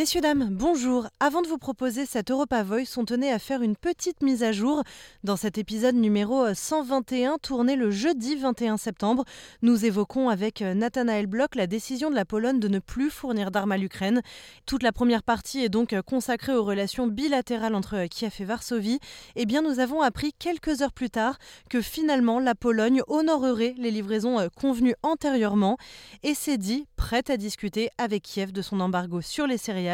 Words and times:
Messieurs, 0.00 0.22
dames, 0.22 0.48
bonjour. 0.50 1.08
Avant 1.20 1.42
de 1.42 1.46
vous 1.46 1.58
proposer 1.58 2.06
cette 2.06 2.30
Europa 2.30 2.62
Voice, 2.62 2.96
on 2.96 3.04
tenait 3.04 3.30
à 3.30 3.38
faire 3.38 3.60
une 3.60 3.76
petite 3.76 4.22
mise 4.22 4.42
à 4.42 4.50
jour. 4.50 4.82
Dans 5.24 5.36
cet 5.36 5.58
épisode 5.58 5.94
numéro 5.94 6.54
121, 6.54 7.36
tourné 7.36 7.76
le 7.76 7.90
jeudi 7.90 8.34
21 8.36 8.78
septembre, 8.78 9.26
nous 9.60 9.84
évoquons 9.84 10.30
avec 10.30 10.62
Nathanaël 10.62 11.26
Bloch 11.26 11.54
la 11.54 11.66
décision 11.66 12.08
de 12.08 12.14
la 12.14 12.24
Pologne 12.24 12.60
de 12.60 12.68
ne 12.68 12.78
plus 12.78 13.10
fournir 13.10 13.50
d'armes 13.50 13.72
à 13.72 13.76
l'Ukraine. 13.76 14.22
Toute 14.64 14.82
la 14.82 14.92
première 14.92 15.22
partie 15.22 15.62
est 15.62 15.68
donc 15.68 15.94
consacrée 16.06 16.54
aux 16.54 16.64
relations 16.64 17.06
bilatérales 17.06 17.74
entre 17.74 18.06
Kiev 18.06 18.32
et 18.40 18.44
Varsovie. 18.46 19.00
Eh 19.36 19.44
bien, 19.44 19.60
nous 19.60 19.80
avons 19.80 20.00
appris 20.00 20.32
quelques 20.32 20.80
heures 20.80 20.94
plus 20.94 21.10
tard 21.10 21.36
que 21.68 21.82
finalement 21.82 22.40
la 22.40 22.54
Pologne 22.54 23.02
honorerait 23.06 23.74
les 23.76 23.90
livraisons 23.90 24.48
convenues 24.56 24.94
antérieurement 25.02 25.76
et 26.22 26.32
s'est 26.32 26.56
dit 26.56 26.86
prête 26.96 27.28
à 27.28 27.36
discuter 27.36 27.90
avec 27.98 28.22
Kiev 28.22 28.52
de 28.52 28.62
son 28.62 28.80
embargo 28.80 29.20
sur 29.20 29.46
les 29.46 29.58
céréales 29.58 29.89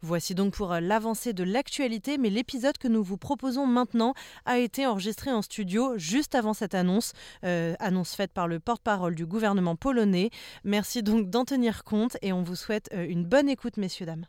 Voici 0.00 0.34
donc 0.34 0.54
pour 0.54 0.72
euh, 0.72 0.80
l'avancée 0.80 1.32
de 1.32 1.44
l'actualité, 1.44 2.18
mais 2.18 2.30
l'épisode 2.30 2.78
que 2.78 2.88
nous 2.88 3.02
vous 3.02 3.16
proposons 3.16 3.66
maintenant 3.66 4.14
a 4.44 4.58
été 4.58 4.86
enregistré 4.86 5.32
en 5.32 5.42
studio 5.42 5.96
juste 5.96 6.34
avant 6.34 6.54
cette 6.54 6.74
annonce, 6.74 7.12
euh, 7.44 7.74
annonce 7.78 8.14
faite 8.14 8.32
par 8.32 8.48
le 8.48 8.60
porte-parole 8.60 9.14
du 9.14 9.26
gouvernement 9.26 9.76
polonais. 9.76 10.30
Merci 10.64 11.02
donc 11.02 11.30
d'en 11.30 11.44
tenir 11.44 11.84
compte 11.84 12.16
et 12.22 12.32
on 12.32 12.42
vous 12.42 12.56
souhaite 12.56 12.88
euh, 12.94 13.06
une 13.08 13.24
bonne 13.24 13.48
écoute, 13.48 13.76
messieurs, 13.76 14.06
dames. 14.06 14.26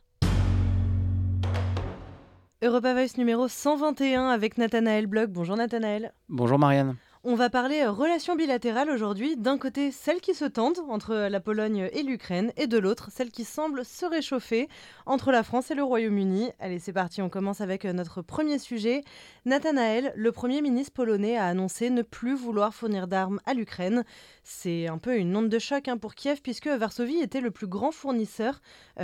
Europa 2.62 2.94
Voice 2.94 3.18
numéro 3.18 3.48
121 3.48 4.30
avec 4.30 4.58
Nathanaël 4.58 5.08
Bloch. 5.08 5.30
Bonjour 5.30 5.56
Nathanaël. 5.56 6.14
Bonjour 6.30 6.58
Marianne. 6.58 6.96
On 7.28 7.34
va 7.34 7.50
parler 7.50 7.82
euh, 7.82 7.92
relations 7.92 8.36
bilatérales 8.36 8.92
aujourd'hui. 8.92 9.36
D'un 9.36 9.58
côté, 9.58 9.90
celles 9.90 10.22
qui 10.22 10.36
se 10.36 10.46
tendent 10.46 10.78
entre 10.90 11.10
euh, 11.10 11.28
la 11.28 11.40
Pologne 11.40 11.90
et 11.92 12.04
l'Ukraine, 12.04 12.54
et 12.56 12.68
de 12.68 12.78
l'autre, 12.78 13.10
celles 13.12 13.32
qui 13.32 13.46
semblent 13.46 13.84
se 13.84 14.06
réchauffer 14.06 14.70
entre 15.08 15.32
la 15.32 15.42
France 15.42 15.72
et 15.72 15.74
le 15.74 15.84
Royaume-Uni. 15.84 16.52
Allez, 16.60 16.78
c'est 16.78 16.94
parti, 16.94 17.24
on 17.24 17.30
commence 17.30 17.62
avec 17.62 17.84
euh, 17.84 17.94
notre 17.94 18.22
premier 18.22 18.60
sujet. 18.60 19.04
Nathanaël, 19.46 20.14
le 20.16 20.32
Premier 20.32 20.62
ministre 20.62 20.94
polonais, 20.94 21.36
a 21.36 21.48
annoncé 21.48 21.90
ne 21.90 22.04
plus 22.04 22.36
vouloir 22.36 22.76
fournir 22.76 23.08
d'armes 23.08 23.42
à 23.48 23.56
l'Ukraine. 23.56 24.04
C'est 24.44 24.86
un 24.86 25.00
peu 25.00 25.18
une 25.18 25.36
onde 25.36 25.50
de 25.50 25.58
choc 25.58 25.88
hein, 25.88 25.98
pour 25.98 26.14
Kiev, 26.14 26.42
puisque 26.44 26.68
Varsovie 26.68 27.22
était 27.22 27.42
le 27.42 27.50
plus 27.50 27.66
grand 27.66 27.90
fournisseur 27.90 28.62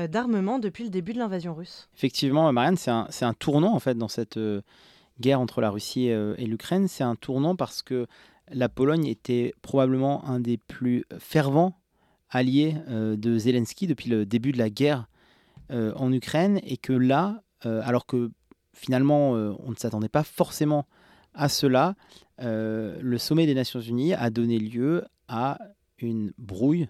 d'armement 0.10 0.60
depuis 0.60 0.84
le 0.84 0.92
début 0.92 1.14
de 1.14 1.18
l'invasion 1.18 1.56
russe. 1.56 1.90
Effectivement, 1.98 2.54
Marianne, 2.54 2.78
c'est 2.78 3.26
un, 3.26 3.34
tournant 3.34 3.74
en 3.74 3.80
fait 3.80 3.98
dans 3.98 4.08
cette 4.08 4.38
guerre 5.22 5.40
entre 5.40 5.62
la 5.62 5.70
Russie 5.70 6.12
euh, 6.12 6.36
et 6.38 6.46
l'Ukraine, 6.46 6.88
c'est 6.90 7.04
un 7.04 7.16
tournant 7.16 7.56
parce 7.56 7.82
que 7.82 8.08
la 8.52 8.68
Pologne 8.68 9.06
était 9.06 9.54
probablement 9.62 10.26
un 10.26 10.42
des 10.42 10.58
plus 10.58 11.06
fervents 11.20 11.80
alliés 12.30 12.76
euh, 12.90 13.16
de 13.16 13.38
Zelensky 13.38 13.88
depuis 13.88 14.10
le 14.10 14.26
début 14.26 14.52
de 14.52 14.58
la 14.58 14.70
guerre 14.70 15.08
euh, 15.72 15.94
en 15.96 16.12
Ukraine 16.12 16.60
et 16.64 16.76
que 16.76 16.94
là, 16.94 17.44
alors 17.64 18.08
que 18.08 18.32
finalement 18.74 19.34
on 19.34 19.70
ne 19.70 19.76
s'attendait 19.76 20.10
pas 20.10 20.24
forcément 20.24 20.88
à 21.36 21.48
cela, 21.48 21.94
le 22.40 23.18
sommet 23.20 23.46
des 23.46 23.54
Nations 23.54 23.80
Unies 23.80 24.16
a 24.16 24.32
donné 24.32 24.58
lieu 24.58 25.06
à 25.28 25.60
une 26.00 26.34
brouille 26.40 26.90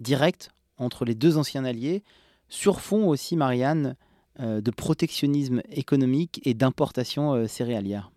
directe 0.00 0.50
entre 0.78 1.04
les 1.04 1.14
deux 1.14 1.38
anciens 1.38 1.64
alliés, 1.64 2.02
sur 2.48 2.80
fond 2.80 3.06
aussi, 3.06 3.36
Marianne, 3.36 3.94
de 4.38 4.70
protectionnisme 4.70 5.62
économique 5.70 6.40
et 6.44 6.54
d'importation 6.54 7.34
euh, 7.34 7.46
céréalière. 7.46 8.10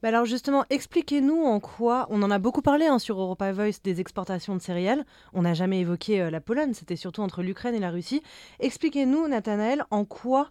Bah 0.00 0.08
alors 0.08 0.24
justement, 0.24 0.64
expliquez-nous 0.70 1.42
en 1.42 1.58
quoi, 1.58 2.06
on 2.10 2.22
en 2.22 2.30
a 2.30 2.38
beaucoup 2.38 2.62
parlé 2.62 2.86
hein, 2.86 3.00
sur 3.00 3.20
Europa 3.20 3.50
Voice 3.50 3.80
des 3.82 4.00
exportations 4.00 4.54
de 4.54 4.60
céréales, 4.60 5.04
on 5.32 5.42
n'a 5.42 5.54
jamais 5.54 5.80
évoqué 5.80 6.20
euh, 6.20 6.30
la 6.30 6.40
Pologne, 6.40 6.72
c'était 6.74 6.94
surtout 6.94 7.22
entre 7.22 7.42
l'Ukraine 7.42 7.74
et 7.74 7.80
la 7.80 7.90
Russie. 7.90 8.22
Expliquez-nous, 8.60 9.26
Nathanaël, 9.26 9.84
en 9.90 10.04
quoi 10.04 10.50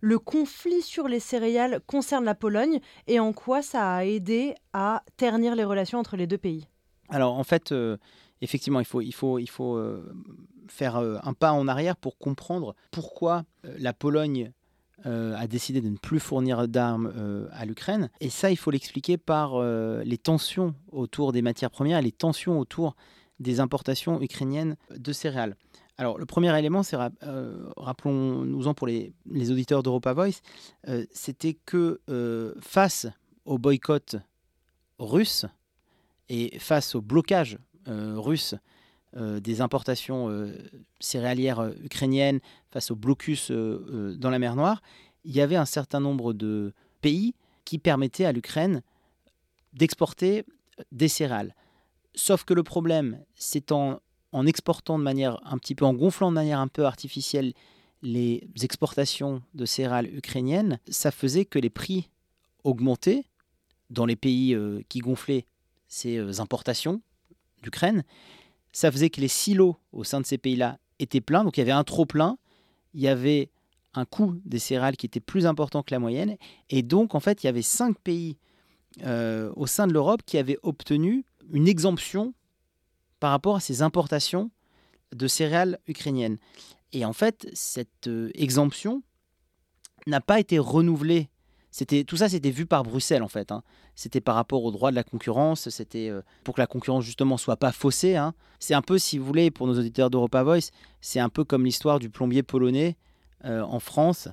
le 0.00 0.18
conflit 0.18 0.82
sur 0.82 1.06
les 1.06 1.20
céréales 1.20 1.80
concerne 1.86 2.24
la 2.24 2.34
Pologne 2.34 2.80
et 3.06 3.20
en 3.20 3.32
quoi 3.32 3.62
ça 3.62 3.94
a 3.94 4.04
aidé 4.04 4.54
à 4.72 5.04
ternir 5.16 5.54
les 5.54 5.64
relations 5.64 6.00
entre 6.00 6.16
les 6.16 6.26
deux 6.26 6.38
pays? 6.38 6.66
Alors 7.08 7.38
en 7.38 7.44
fait, 7.44 7.74
effectivement, 8.40 8.80
il 8.80 8.86
faut, 8.86 9.00
il 9.00 9.12
faut, 9.12 9.38
il 9.38 9.48
faut 9.48 9.76
faire 10.68 10.96
euh, 10.96 11.18
un 11.22 11.32
pas 11.32 11.52
en 11.52 11.68
arrière 11.68 11.96
pour 11.96 12.18
comprendre 12.18 12.74
pourquoi 12.90 13.44
euh, 13.64 13.74
la 13.78 13.92
Pologne 13.92 14.52
euh, 15.06 15.36
a 15.36 15.46
décidé 15.46 15.80
de 15.80 15.88
ne 15.88 15.96
plus 15.96 16.20
fournir 16.20 16.66
d'armes 16.66 17.12
à 17.52 17.64
l'Ukraine. 17.64 18.10
Et 18.20 18.30
ça, 18.30 18.50
il 18.50 18.56
faut 18.56 18.70
l'expliquer 18.70 19.16
par 19.16 19.62
les 19.62 20.18
tensions 20.18 20.74
autour 20.90 21.32
des 21.32 21.42
matières 21.42 21.70
premières 21.70 22.02
les 22.02 22.12
tensions 22.12 22.58
autour 22.58 22.96
des 23.38 23.60
importations 23.60 24.20
ukrainiennes 24.20 24.76
de 24.90 25.12
céréales. 25.12 25.54
Alors, 25.98 26.18
le 26.18 26.26
premier 26.26 26.56
élément, 26.58 26.82
c'est, 26.82 26.96
rappelons-nous-en 27.76 28.74
pour 28.74 28.88
les, 28.88 29.12
les 29.30 29.52
auditeurs 29.52 29.84
d'Europa 29.84 30.12
Voice, 30.12 30.40
c'était 31.12 31.54
que 31.54 32.00
face 32.60 33.06
au 33.44 33.58
boycott 33.58 34.16
russe 34.98 35.46
et 36.28 36.58
face 36.58 36.96
au 36.96 37.00
blocage 37.00 37.58
russe 37.86 38.56
des 39.16 39.60
importations 39.60 40.28
euh, 40.28 40.52
céréalières 41.00 41.60
euh, 41.60 41.72
ukrainiennes 41.82 42.40
face 42.70 42.90
au 42.90 42.96
blocus 42.96 43.50
dans 43.50 44.30
la 44.30 44.38
mer 44.38 44.54
Noire, 44.54 44.82
il 45.24 45.34
y 45.34 45.40
avait 45.40 45.56
un 45.56 45.64
certain 45.64 46.00
nombre 46.00 46.34
de 46.34 46.74
pays 47.00 47.34
qui 47.64 47.78
permettaient 47.78 48.26
à 48.26 48.32
l'Ukraine 48.32 48.82
d'exporter 49.72 50.44
des 50.92 51.08
céréales. 51.08 51.54
Sauf 52.14 52.44
que 52.44 52.54
le 52.54 52.62
problème, 52.62 53.20
c'est 53.34 53.72
en, 53.72 54.00
en, 54.32 54.46
exportant 54.46 54.98
de 54.98 55.04
manière 55.04 55.40
un 55.44 55.58
petit 55.58 55.74
peu, 55.74 55.84
en 55.84 55.94
gonflant 55.94 56.30
de 56.30 56.34
manière 56.34 56.60
un 56.60 56.68
peu 56.68 56.84
artificielle 56.84 57.54
les 58.02 58.46
exportations 58.62 59.42
de 59.54 59.64
céréales 59.64 60.14
ukrainiennes, 60.14 60.78
ça 60.88 61.10
faisait 61.10 61.44
que 61.44 61.58
les 61.58 61.70
prix 61.70 62.10
augmentaient 62.62 63.24
dans 63.90 64.06
les 64.06 64.16
pays 64.16 64.56
qui 64.88 65.00
gonflaient 65.00 65.46
ces 65.88 66.40
importations 66.40 67.00
d'Ukraine 67.62 68.04
ça 68.72 68.90
faisait 68.90 69.10
que 69.10 69.20
les 69.20 69.28
silos 69.28 69.76
au 69.92 70.04
sein 70.04 70.20
de 70.20 70.26
ces 70.26 70.38
pays-là 70.38 70.78
étaient 70.98 71.20
pleins, 71.20 71.44
donc 71.44 71.56
il 71.56 71.60
y 71.60 71.62
avait 71.62 71.72
un 71.72 71.84
trop 71.84 72.06
plein, 72.06 72.38
il 72.94 73.00
y 73.00 73.08
avait 73.08 73.50
un 73.94 74.04
coût 74.04 74.40
des 74.44 74.58
céréales 74.58 74.96
qui 74.96 75.06
était 75.06 75.20
plus 75.20 75.46
important 75.46 75.82
que 75.82 75.94
la 75.94 75.98
moyenne, 75.98 76.36
et 76.70 76.82
donc 76.82 77.14
en 77.14 77.20
fait 77.20 77.42
il 77.42 77.46
y 77.46 77.48
avait 77.48 77.62
cinq 77.62 77.98
pays 77.98 78.36
euh, 79.04 79.52
au 79.56 79.66
sein 79.66 79.86
de 79.86 79.92
l'Europe 79.92 80.22
qui 80.24 80.38
avaient 80.38 80.58
obtenu 80.62 81.24
une 81.52 81.68
exemption 81.68 82.34
par 83.20 83.30
rapport 83.30 83.56
à 83.56 83.60
ces 83.60 83.82
importations 83.82 84.50
de 85.14 85.26
céréales 85.26 85.78
ukrainiennes. 85.86 86.38
Et 86.92 87.04
en 87.04 87.12
fait, 87.12 87.48
cette 87.52 88.08
euh, 88.08 88.30
exemption 88.34 89.02
n'a 90.06 90.20
pas 90.20 90.40
été 90.40 90.58
renouvelée 90.58 91.28
c'était 91.70 92.04
tout 92.04 92.16
ça, 92.16 92.28
c'était 92.28 92.50
vu 92.50 92.66
par 92.66 92.82
Bruxelles 92.82 93.22
en 93.22 93.28
fait. 93.28 93.52
Hein. 93.52 93.62
C'était 93.94 94.20
par 94.20 94.34
rapport 94.34 94.64
au 94.64 94.70
droit 94.70 94.90
de 94.90 94.96
la 94.96 95.04
concurrence. 95.04 95.68
C'était 95.68 96.08
euh, 96.08 96.22
pour 96.44 96.54
que 96.54 96.60
la 96.60 96.66
concurrence 96.66 97.04
justement 97.04 97.36
soit 97.36 97.56
pas 97.56 97.72
faussée. 97.72 98.16
Hein. 98.16 98.34
C'est 98.58 98.74
un 98.74 98.82
peu, 98.82 98.98
si 98.98 99.18
vous 99.18 99.26
voulez, 99.26 99.50
pour 99.50 99.66
nos 99.66 99.78
auditeurs 99.78 100.10
d'Europa 100.10 100.42
Voice, 100.42 100.70
c'est 101.00 101.20
un 101.20 101.28
peu 101.28 101.44
comme 101.44 101.64
l'histoire 101.64 101.98
du 101.98 102.08
plombier 102.08 102.42
polonais 102.42 102.96
euh, 103.44 103.62
en 103.62 103.80
France 103.80 104.28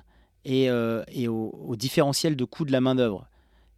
et, 0.45 0.69
euh, 0.69 1.03
au, 1.27 1.75
différentiel 1.75 2.35
de 2.35 2.45
coût 2.45 2.65
de 2.65 2.71
la 2.71 2.81
main 2.81 2.95
d'œuvre. 2.95 3.27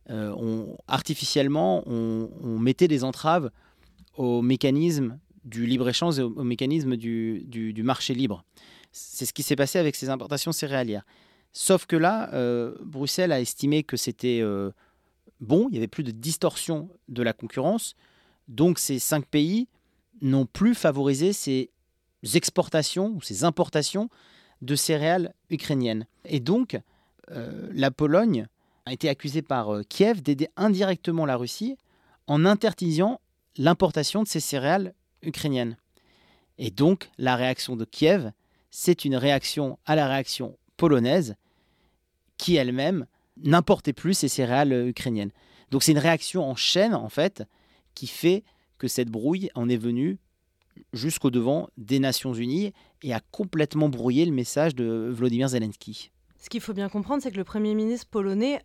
on, 0.09 0.77
artificiellement, 0.87 1.83
on, 1.87 2.59
mettait 2.59 2.87
des 2.87 3.03
entraves 3.03 3.51
au 4.15 4.41
mécanisme 4.41 5.17
du 5.45 5.65
libre 5.65 5.89
échange 5.89 6.19
et 6.19 6.23
au, 6.23 6.43
mécanisme 6.43 6.95
du, 6.95 7.43
du 7.45 7.83
marché 7.83 8.13
libre. 8.13 8.43
C'est 8.91 9.25
ce 9.25 9.33
qui 9.33 9.43
s'est 9.43 9.55
passé 9.55 9.79
avec 9.79 9.95
ces 9.95 10.09
importations 10.09 10.51
céréalières. 10.51 11.03
Sauf 11.53 11.85
que 11.85 11.95
là, 11.95 12.29
euh, 12.33 12.75
Bruxelles 12.81 13.31
a 13.31 13.39
estimé 13.39 13.83
que 13.83 13.97
c'était 13.97 14.39
euh, 14.41 14.71
bon, 15.39 15.67
il 15.69 15.71
n'y 15.71 15.77
avait 15.77 15.87
plus 15.87 16.03
de 16.03 16.11
distorsion 16.11 16.89
de 17.07 17.23
la 17.23 17.33
concurrence. 17.33 17.95
Donc 18.47 18.79
ces 18.79 18.99
cinq 18.99 19.25
pays 19.25 19.67
n'ont 20.21 20.45
plus 20.45 20.75
favorisé 20.75 21.33
ces 21.33 21.71
exportations 22.33 23.09
ou 23.09 23.21
ces 23.21 23.43
importations 23.43 24.09
de 24.61 24.75
céréales 24.75 25.33
ukrainiennes. 25.49 26.07
Et 26.25 26.39
donc, 26.39 26.79
euh, 27.31 27.69
la 27.73 27.91
Pologne 27.91 28.47
a 28.85 28.93
été 28.93 29.09
accusée 29.09 29.41
par 29.41 29.81
Kiev 29.89 30.21
d'aider 30.21 30.49
indirectement 30.55 31.25
la 31.25 31.35
Russie 31.35 31.77
en 32.27 32.45
interdisant 32.45 33.19
l'importation 33.57 34.23
de 34.23 34.27
ces 34.27 34.39
céréales 34.39 34.93
ukrainiennes. 35.21 35.77
Et 36.57 36.71
donc, 36.71 37.09
la 37.17 37.35
réaction 37.35 37.75
de 37.75 37.85
Kiev, 37.85 38.31
c'est 38.71 39.05
une 39.05 39.15
réaction 39.15 39.77
à 39.85 39.95
la 39.95 40.07
réaction 40.07 40.57
polonaise 40.77 41.35
qui 42.37 42.55
elle-même 42.55 43.05
n'importait 43.43 43.93
plus 43.93 44.13
ces 44.13 44.27
céréales 44.27 44.73
euh, 44.73 44.87
ukrainiennes. 44.87 45.31
Donc 45.71 45.83
c'est 45.83 45.91
une 45.91 45.97
réaction 45.97 46.43
en 46.43 46.55
chaîne, 46.55 46.95
en 46.95 47.09
fait, 47.09 47.43
qui 47.93 48.07
fait 48.07 48.43
que 48.77 48.87
cette 48.87 49.09
brouille 49.09 49.49
en 49.55 49.67
est 49.69 49.77
venue 49.77 50.17
jusqu'au 50.93 51.31
devant 51.31 51.69
des 51.77 51.99
Nations 51.99 52.33
Unies 52.33 52.73
et 53.01 53.13
a 53.13 53.19
complètement 53.31 53.89
brouillé 53.89 54.25
le 54.25 54.31
message 54.31 54.75
de 54.75 55.09
Vladimir 55.11 55.49
Zelensky. 55.49 56.11
Ce 56.37 56.49
qu'il 56.49 56.61
faut 56.61 56.73
bien 56.73 56.87
comprendre, 56.87 57.21
c'est 57.23 57.31
que 57.31 57.37
le 57.37 57.43
Premier 57.43 57.73
ministre 57.73 58.07
polonais 58.09 58.61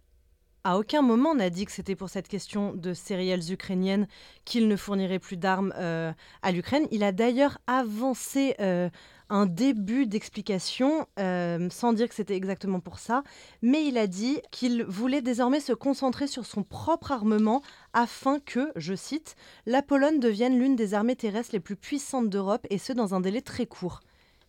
à 0.64 0.78
aucun 0.78 1.02
moment 1.02 1.34
n'a 1.34 1.50
dit 1.50 1.64
que 1.64 1.72
c'était 1.72 1.96
pour 1.96 2.08
cette 2.08 2.28
question 2.28 2.72
de 2.72 2.94
céréales 2.94 3.50
ukrainiennes 3.50 4.06
qu'il 4.44 4.68
ne 4.68 4.76
fournirait 4.76 5.18
plus 5.18 5.36
d'armes 5.36 5.74
euh, 5.76 6.12
à 6.42 6.52
l'Ukraine. 6.52 6.86
Il 6.92 7.02
a 7.02 7.10
d'ailleurs 7.10 7.58
avancé 7.66 8.54
euh, 8.60 8.88
un 9.32 9.46
début 9.46 10.06
d'explication, 10.06 11.06
euh, 11.18 11.68
sans 11.70 11.94
dire 11.94 12.06
que 12.06 12.14
c'était 12.14 12.36
exactement 12.36 12.80
pour 12.80 12.98
ça, 12.98 13.22
mais 13.62 13.86
il 13.86 13.96
a 13.96 14.06
dit 14.06 14.38
qu'il 14.50 14.84
voulait 14.84 15.22
désormais 15.22 15.60
se 15.60 15.72
concentrer 15.72 16.26
sur 16.26 16.44
son 16.44 16.62
propre 16.62 17.12
armement 17.12 17.62
afin 17.94 18.40
que, 18.40 18.70
je 18.76 18.94
cite, 18.94 19.34
la 19.64 19.80
Pologne 19.80 20.20
devienne 20.20 20.58
l'une 20.58 20.76
des 20.76 20.92
armées 20.92 21.16
terrestres 21.16 21.54
les 21.54 21.60
plus 21.60 21.76
puissantes 21.76 22.28
d'Europe, 22.28 22.66
et 22.68 22.76
ce 22.76 22.92
dans 22.92 23.14
un 23.14 23.20
délai 23.20 23.40
très 23.40 23.64
court. 23.64 24.00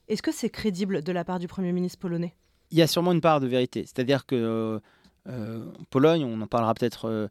Est-ce 0.09 0.21
que 0.21 0.33
c'est 0.33 0.49
crédible 0.49 1.01
de 1.01 1.11
la 1.13 1.23
part 1.23 1.39
du 1.39 1.47
Premier 1.47 1.71
ministre 1.71 1.99
polonais? 1.99 2.35
Il 2.69 2.77
y 2.77 2.81
a 2.81 2.87
sûrement 2.87 3.13
une 3.13 3.21
part 3.21 3.39
de 3.39 3.47
vérité, 3.47 3.83
c'est-à-dire 3.83 4.25
que 4.25 4.35
euh, 4.35 4.79
euh, 5.29 5.65
Pologne, 5.91 6.25
on 6.25 6.41
en 6.41 6.47
parlera 6.47 6.73
peut-être 6.73 7.29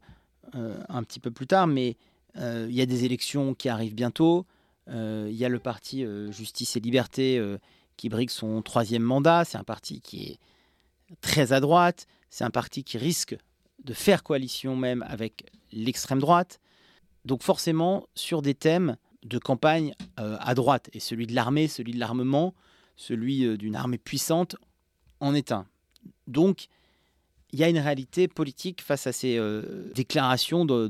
un 0.53 1.03
petit 1.03 1.19
peu 1.19 1.29
plus 1.29 1.45
tard, 1.47 1.67
mais 1.67 1.97
il 2.35 2.71
y 2.71 2.81
a 2.81 2.87
des 2.87 3.05
élections 3.05 3.53
qui 3.53 3.69
arrivent 3.69 3.95
bientôt. 3.95 4.47
Euh, 4.89 5.27
il 5.29 5.35
y 5.35 5.45
a 5.45 5.49
le 5.49 5.59
parti 5.59 6.03
euh, 6.03 6.31
Justice 6.31 6.75
et 6.75 6.79
Liberté 6.79 7.37
euh, 7.37 7.57
qui 7.97 8.09
brigue 8.09 8.29
son 8.29 8.61
troisième 8.61 9.03
mandat. 9.03 9.45
C'est 9.45 9.57
un 9.57 9.63
parti 9.63 10.01
qui 10.01 10.31
est 10.31 10.39
très 11.21 11.53
à 11.53 11.59
droite. 11.59 12.07
C'est 12.29 12.43
un 12.43 12.49
parti 12.49 12.83
qui 12.83 12.97
risque 12.97 13.35
de 13.83 13.93
faire 13.93 14.23
coalition 14.23 14.75
même 14.75 15.03
avec 15.07 15.45
l'extrême 15.71 16.19
droite. 16.19 16.59
Donc 17.25 17.43
forcément, 17.43 18.07
sur 18.15 18.41
des 18.41 18.55
thèmes 18.55 18.97
de 19.23 19.37
campagne 19.37 19.93
à 20.17 20.53
droite, 20.53 20.89
et 20.91 20.99
celui 20.99 21.27
de 21.27 21.33
l'armée, 21.33 21.69
celui 21.69 21.93
de 21.93 21.99
l'armement, 21.99 22.53
celui 22.97 23.57
d'une 23.57 23.75
armée 23.75 23.97
puissante, 23.97 24.57
en 25.21 25.33
est 25.33 25.53
un. 25.53 25.65
Donc, 26.27 26.67
il 27.53 27.59
y 27.59 27.63
a 27.63 27.69
une 27.69 27.77
réalité 27.77 28.27
politique 28.27 28.81
face 28.81 29.05
à 29.05 29.11
ces 29.11 29.37
euh, 29.37 29.91
déclarations 29.93 30.65
de, 30.65 30.89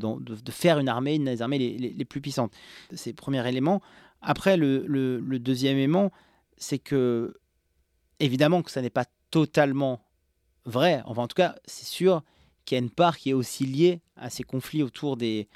faire 0.50 0.80
une 0.80 0.88
armée, 0.88 1.16
une 1.16 1.26
des 1.26 1.42
armées 1.42 1.60
les, 1.60 2.06
plus 2.06 2.22
puissantes. 2.22 2.54
C'est 2.96 3.10
le 3.10 3.16
premier 3.16 3.46
élément. 3.48 3.82
Après, 4.22 4.56
le, 4.56 5.20
deuxième 5.40 5.76
élément, 5.76 6.14
c'est 6.56 6.80
que, 6.80 7.36
évidemment, 8.22 8.64
que 8.64 8.72
ça 8.72 8.82
n'est 8.82 8.90
pas 8.90 9.06
totalement 9.30 10.00
vrai. 10.64 11.04
Enfin, 11.06 11.24
en 11.24 11.28
tout 11.28 11.36
cas, 11.36 11.56
c'est 11.66 11.86
sûr 11.86 12.24
qu'il 12.64 12.78
y 12.78 12.80
a 12.80 12.84
une 12.84 12.90
part 12.90 13.18
qui 13.18 13.32
est 13.32 13.34
aussi 13.34 13.66
liée 13.66 14.00
à 14.16 14.30
ces 14.30 14.44
conflits 14.44 14.84
autour 14.84 15.18
des, 15.18 15.50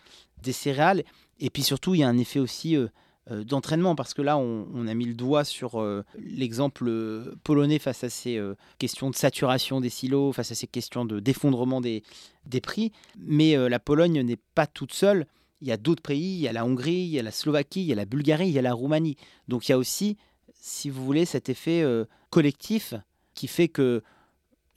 céréales. 0.52 1.06
Et 1.40 1.50
puis 1.50 1.64
surtout, 1.64 1.96
il 1.96 2.02
y 2.02 2.04
a 2.04 2.10
un 2.10 2.18
effet 2.18 2.40
aussi 2.40 2.76
euh, 2.76 2.88
d'entraînement, 3.30 3.96
parce 3.96 4.14
que 4.14 4.22
là, 4.22 4.38
on, 4.38 4.88
a 4.88 4.94
mis 4.94 5.06
le 5.06 5.14
doigt 5.14 5.44
sur 5.44 5.82
euh, 5.82 6.04
l'exemple 6.18 6.86
euh, 6.88 7.36
polonais 7.44 7.80
face 7.80 8.04
à 8.04 8.10
ces 8.10 8.42
questions 8.78 9.10
de 9.10 9.16
saturation 9.16 9.82
des 9.82 9.90
silos, 9.90 10.32
face 10.32 10.52
à 10.52 10.56
ces 10.56 10.68
questions 10.68 11.06
de 11.06 11.20
d'effondrement 11.20 11.82
des, 11.82 12.04
des 12.46 12.62
prix. 12.62 12.92
Mais 13.20 13.56
la 13.70 13.80
Pologne 13.80 14.22
n'est 14.22 14.40
pas 14.56 14.68
toute 14.68 14.94
seule. 14.94 15.28
Il 15.62 15.68
y 15.68 15.72
a 15.72 15.78
d'autres 15.78 16.04
pays, 16.04 16.36
il 16.36 16.42
y 16.42 16.48
a 16.48 16.54
la 16.54 16.66
Hongrie, 16.66 16.94
il 16.94 17.10
y 17.10 17.20
a 17.20 17.24
la 17.24 17.32
Slovaquie, 17.32 17.82
il 17.82 17.88
y 17.88 17.92
a 17.92 17.96
la 17.96 18.06
Bulgarie, 18.06 18.48
il 18.48 18.54
y 18.54 18.60
a 18.60 18.62
la 18.62 18.74
Roumanie. 18.74 19.18
Donc 19.48 19.68
il 19.68 19.72
y 19.72 19.74
a 19.74 19.78
aussi, 19.78 20.18
si 20.54 20.90
vous 20.90 21.04
voulez, 21.04 21.26
cet 21.26 21.50
effet 21.50 21.84
collectif 22.30 22.94
qui 23.34 23.48
fait 23.48 23.68
que 23.68 24.04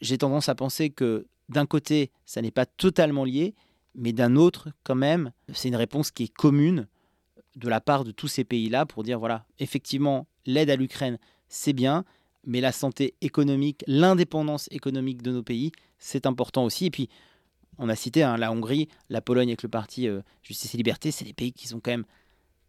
j'ai 0.00 0.18
tendance 0.18 0.48
à 0.48 0.54
penser 0.54 0.90
que 0.90 1.26
d'un 1.48 1.66
côté, 1.66 2.10
ça 2.24 2.40
n'est 2.40 2.50
pas 2.50 2.66
totalement 2.66 3.24
lié, 3.24 3.54
mais 3.94 4.12
d'un 4.12 4.36
autre, 4.36 4.68
quand 4.84 4.94
même, 4.94 5.32
c'est 5.52 5.68
une 5.68 5.76
réponse 5.76 6.10
qui 6.10 6.24
est 6.24 6.32
commune 6.32 6.86
de 7.56 7.68
la 7.68 7.80
part 7.80 8.04
de 8.04 8.12
tous 8.12 8.28
ces 8.28 8.44
pays-là 8.44 8.86
pour 8.86 9.02
dire, 9.02 9.18
voilà, 9.18 9.44
effectivement, 9.58 10.26
l'aide 10.46 10.70
à 10.70 10.76
l'Ukraine, 10.76 11.18
c'est 11.48 11.72
bien, 11.72 12.04
mais 12.44 12.60
la 12.60 12.72
santé 12.72 13.14
économique, 13.20 13.84
l'indépendance 13.86 14.68
économique 14.70 15.22
de 15.22 15.32
nos 15.32 15.42
pays, 15.42 15.72
c'est 15.98 16.26
important 16.26 16.64
aussi. 16.64 16.86
Et 16.86 16.90
puis, 16.90 17.08
on 17.78 17.88
a 17.88 17.96
cité 17.96 18.22
hein, 18.22 18.36
la 18.36 18.52
Hongrie, 18.52 18.88
la 19.08 19.20
Pologne 19.20 19.48
avec 19.48 19.62
le 19.62 19.68
parti 19.68 20.08
euh, 20.08 20.20
Justice 20.42 20.74
et 20.74 20.76
Liberté, 20.76 21.10
c'est 21.10 21.24
des 21.24 21.32
pays 21.32 21.52
qui 21.52 21.66
sont 21.66 21.80
quand 21.80 21.90
même 21.90 22.06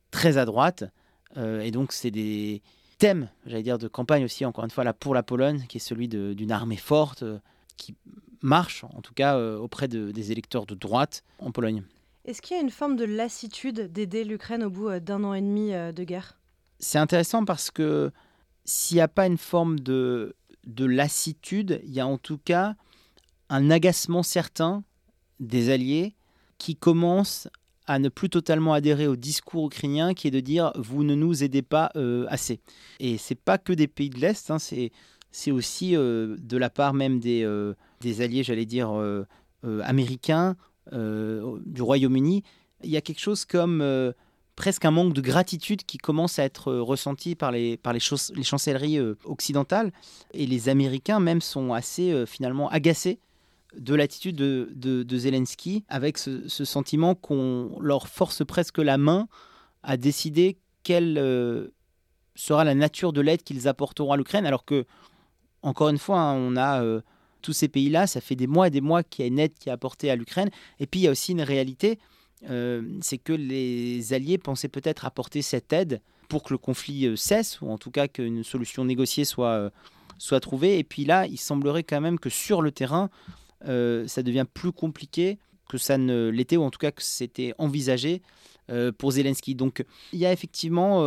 très 0.09 0.37
à 0.37 0.45
droite. 0.45 0.83
Euh, 1.37 1.61
et 1.61 1.71
donc, 1.71 1.91
c'est 1.93 2.11
des 2.11 2.61
thèmes, 2.97 3.29
j'allais 3.45 3.63
dire, 3.63 3.77
de 3.77 3.87
campagne 3.87 4.25
aussi, 4.25 4.45
encore 4.45 4.63
une 4.63 4.71
fois, 4.71 4.91
pour 4.93 5.13
la 5.13 5.23
Pologne, 5.23 5.65
qui 5.67 5.77
est 5.77 5.81
celui 5.81 6.07
d'une 6.07 6.51
armée 6.51 6.77
forte, 6.77 7.23
euh, 7.23 7.39
qui 7.77 7.95
marche, 8.41 8.83
en 8.83 9.01
tout 9.01 9.13
cas, 9.13 9.39
auprès 9.57 9.87
des 9.87 10.31
électeurs 10.31 10.65
de 10.65 10.73
droite 10.73 11.23
en 11.39 11.51
Pologne. 11.51 11.83
Est-ce 12.23 12.41
qu'il 12.41 12.55
y 12.55 12.59
a 12.59 12.63
une 12.63 12.69
forme 12.69 12.95
de 12.95 13.05
lassitude 13.05 13.91
d'aider 13.91 14.23
l'Ukraine 14.23 14.63
au 14.63 14.69
bout 14.69 14.89
euh, 14.89 14.99
d'un 14.99 15.23
an 15.23 15.33
et 15.33 15.41
demi 15.41 15.73
euh, 15.73 15.91
de 15.91 16.03
guerre? 16.03 16.37
C'est 16.79 16.99
intéressant 16.99 17.45
parce 17.45 17.71
que 17.71 18.11
s'il 18.63 18.97
n'y 18.97 19.01
a 19.01 19.07
pas 19.07 19.25
une 19.25 19.39
forme 19.39 19.79
de, 19.79 20.35
de 20.67 20.85
lassitude, 20.85 21.81
il 21.83 21.91
y 21.91 21.99
a 21.99 22.05
en 22.05 22.19
tout 22.19 22.37
cas 22.37 22.75
un 23.49 23.71
agacement 23.71 24.21
certain 24.21 24.83
des 25.39 25.71
alliés 25.71 26.13
qui 26.59 26.75
commencent 26.75 27.47
à 27.87 27.97
ne 27.97 28.07
plus 28.07 28.29
totalement 28.29 28.73
adhérer 28.73 29.07
au 29.07 29.15
discours 29.15 29.65
ukrainien 29.65 30.13
qui 30.13 30.27
est 30.27 30.31
de 30.31 30.39
dire 30.39 30.71
vous 30.75 31.03
ne 31.03 31.15
nous 31.15 31.43
aidez 31.43 31.63
pas 31.63 31.89
euh, 31.95 32.27
assez. 32.29 32.61
Et 32.99 33.17
c'est 33.17 33.35
pas 33.35 33.57
que 33.57 33.73
des 33.73 33.87
pays 33.87 34.11
de 34.11 34.19
l'Est, 34.19 34.51
hein, 34.51 34.59
c'est, 34.59 34.91
aussi 35.51 35.93
de 35.93 36.57
la 36.57 36.69
part 36.69 36.93
même 36.93 37.19
des, 37.19 37.49
des 38.01 38.21
alliés, 38.21 38.43
j'allais 38.43 38.65
dire, 38.65 38.91
américains 39.63 40.55
du 40.91 41.81
Royaume-Uni, 41.81 42.43
il 42.83 42.89
y 42.89 42.97
a 42.97 43.01
quelque 43.01 43.19
chose 43.19 43.45
comme 43.45 43.81
euh, 43.81 44.11
presque 44.55 44.85
un 44.85 44.91
manque 44.91 45.13
de 45.13 45.21
gratitude 45.21 45.83
qui 45.83 45.97
commence 45.97 46.39
à 46.39 46.43
être 46.43 46.69
euh, 46.69 46.81
ressenti 46.81 47.35
par 47.35 47.51
les, 47.51 47.77
par 47.77 47.93
les, 47.93 47.99
les 48.35 48.43
chancelleries 48.43 48.99
occidentales. 49.23 49.91
Et 50.33 50.45
les 50.45 50.69
Américains 50.69 51.19
même 51.19 51.41
sont 51.41 51.73
assez 51.73 52.25
finalement 52.25 52.69
agacés 52.69 53.19
de 53.77 53.95
l'attitude 53.95 54.35
de, 54.35 54.69
de, 54.75 55.17
Zelensky, 55.17 55.85
avec 55.87 56.17
ce, 56.17 56.47
sentiment 56.47 57.15
qu'on 57.15 57.77
leur 57.79 58.09
force 58.09 58.43
presque 58.45 58.79
la 58.79 58.97
main 58.97 59.29
à 59.81 59.95
décider 59.95 60.57
quelle 60.83 61.71
sera 62.35 62.65
la 62.65 62.75
nature 62.75 63.13
de 63.13 63.21
l'aide 63.21 63.43
qu'ils 63.43 63.69
apporteront 63.69 64.11
à 64.11 64.17
l'Ukraine, 64.17 64.45
alors 64.45 64.65
que, 64.65 64.85
encore 65.61 65.87
une 65.87 65.97
fois, 65.97 66.19
hein, 66.19 66.35
on 66.35 66.57
a 66.57 66.83
tous 67.41 67.53
ces 67.53 67.67
pays-là, 67.67 68.07
ça 68.07 68.21
fait 68.21 68.35
des 68.35 68.47
mois 68.47 68.67
et 68.67 68.69
des 68.69 68.81
mois 68.81 69.03
qu'il 69.03 69.23
y 69.23 69.27
a 69.27 69.27
une 69.27 69.39
aide 69.39 69.53
qui 69.59 69.69
est 69.69 69.71
apportée 69.71 70.09
à 70.09 70.15
l'Ukraine. 70.15 70.49
Et 70.79 70.87
puis 70.87 71.01
il 71.01 71.03
y 71.03 71.07
a 71.07 71.11
aussi 71.11 71.31
une 71.31 71.41
réalité, 71.41 71.99
euh, 72.49 72.81
c'est 73.01 73.17
que 73.17 73.33
les 73.33 74.13
Alliés 74.13 74.37
pensaient 74.37 74.67
peut-être 74.67 75.05
apporter 75.05 75.41
cette 75.41 75.71
aide 75.73 76.01
pour 76.29 76.43
que 76.43 76.53
le 76.53 76.57
conflit 76.57 77.05
euh, 77.05 77.15
cesse, 77.15 77.61
ou 77.61 77.69
en 77.69 77.77
tout 77.77 77.91
cas 77.91 78.07
qu'une 78.07 78.43
solution 78.43 78.85
négociée 78.85 79.25
soit, 79.25 79.49
euh, 79.49 79.69
soit 80.17 80.39
trouvée. 80.39 80.79
Et 80.79 80.83
puis 80.83 81.05
là, 81.05 81.27
il 81.27 81.37
semblerait 81.37 81.83
quand 81.83 82.01
même 82.01 82.19
que 82.19 82.29
sur 82.29 82.61
le 82.61 82.71
terrain, 82.71 83.09
ça 83.63 84.23
devient 84.23 84.45
plus 84.51 84.71
compliqué 84.71 85.37
que 85.69 85.77
ça 85.77 85.99
ne 85.99 86.29
l'était, 86.29 86.57
ou 86.57 86.63
en 86.63 86.71
tout 86.71 86.79
cas 86.79 86.89
que 86.89 87.03
c'était 87.03 87.53
envisagé 87.59 88.23
pour 88.97 89.11
Zelensky. 89.11 89.53
Donc 89.53 89.85
il 90.13 90.17
y 90.17 90.25
a 90.25 90.33
effectivement 90.33 91.03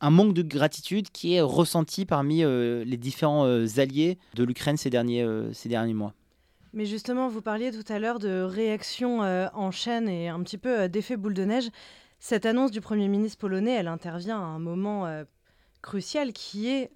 un 0.00 0.10
manque 0.10 0.34
de 0.34 0.42
gratitude 0.42 1.10
qui 1.10 1.34
est 1.34 1.40
ressenti 1.40 2.04
parmi 2.06 2.44
euh, 2.44 2.84
les 2.84 2.96
différents 2.96 3.46
euh, 3.46 3.66
alliés 3.78 4.18
de 4.34 4.44
l'Ukraine 4.44 4.76
ces 4.76 4.90
euh, 4.94 5.52
ces 5.52 5.68
derniers 5.68 5.94
mois. 5.94 6.14
Mais 6.72 6.86
justement, 6.86 7.28
vous 7.28 7.42
parliez 7.42 7.72
tout 7.72 7.92
à 7.92 7.98
l'heure 7.98 8.18
de 8.18 8.42
réaction 8.42 9.20
en 9.20 9.70
chaîne 9.70 10.06
et 10.06 10.28
un 10.28 10.40
petit 10.42 10.58
peu 10.58 10.86
d'effet 10.88 11.16
boule 11.16 11.32
de 11.32 11.44
neige. 11.44 11.68
Cette 12.18 12.44
annonce 12.44 12.70
du 12.70 12.82
Premier 12.82 13.08
ministre 13.08 13.38
polonais, 13.38 13.72
elle 13.72 13.88
intervient 13.88 14.38
à 14.38 14.44
un 14.44 14.58
moment 14.58 15.08
crucial 15.80 16.34
qui 16.34 16.68
est 16.68 16.90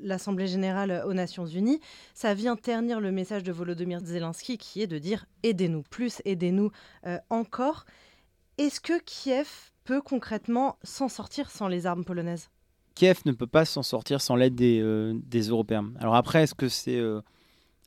l'Assemblée 0.00 0.46
générale 0.46 1.02
aux 1.04 1.12
Nations 1.12 1.44
unies. 1.44 1.80
Ça 2.14 2.34
vient 2.34 2.54
ternir 2.54 3.00
le 3.00 3.10
message 3.10 3.42
de 3.42 3.50
Volodymyr 3.50 3.98
Zelensky 3.98 4.58
qui 4.58 4.80
est 4.80 4.86
de 4.86 4.98
dire 4.98 5.26
aidez-nous 5.42 5.82
plus, 5.82 6.22
aidez-nous 6.24 6.70
encore. 7.30 7.84
Est-ce 8.58 8.80
que 8.80 9.00
Kiev 9.00 9.72
peut 9.88 10.02
concrètement 10.02 10.76
s'en 10.82 11.08
sortir 11.08 11.50
sans 11.50 11.66
les 11.66 11.86
armes 11.86 12.04
polonaises 12.04 12.50
Kiev 12.94 13.22
ne 13.24 13.32
peut 13.32 13.46
pas 13.46 13.64
s'en 13.64 13.82
sortir 13.82 14.20
sans 14.20 14.36
l'aide 14.36 14.54
des, 14.54 14.80
euh, 14.82 15.18
Européens. 15.48 15.92
Alors 15.98 16.14
après, 16.14 16.42
est-ce 16.42 16.54
que 16.54 16.68
c'est 16.68 16.98
euh, 16.98 17.22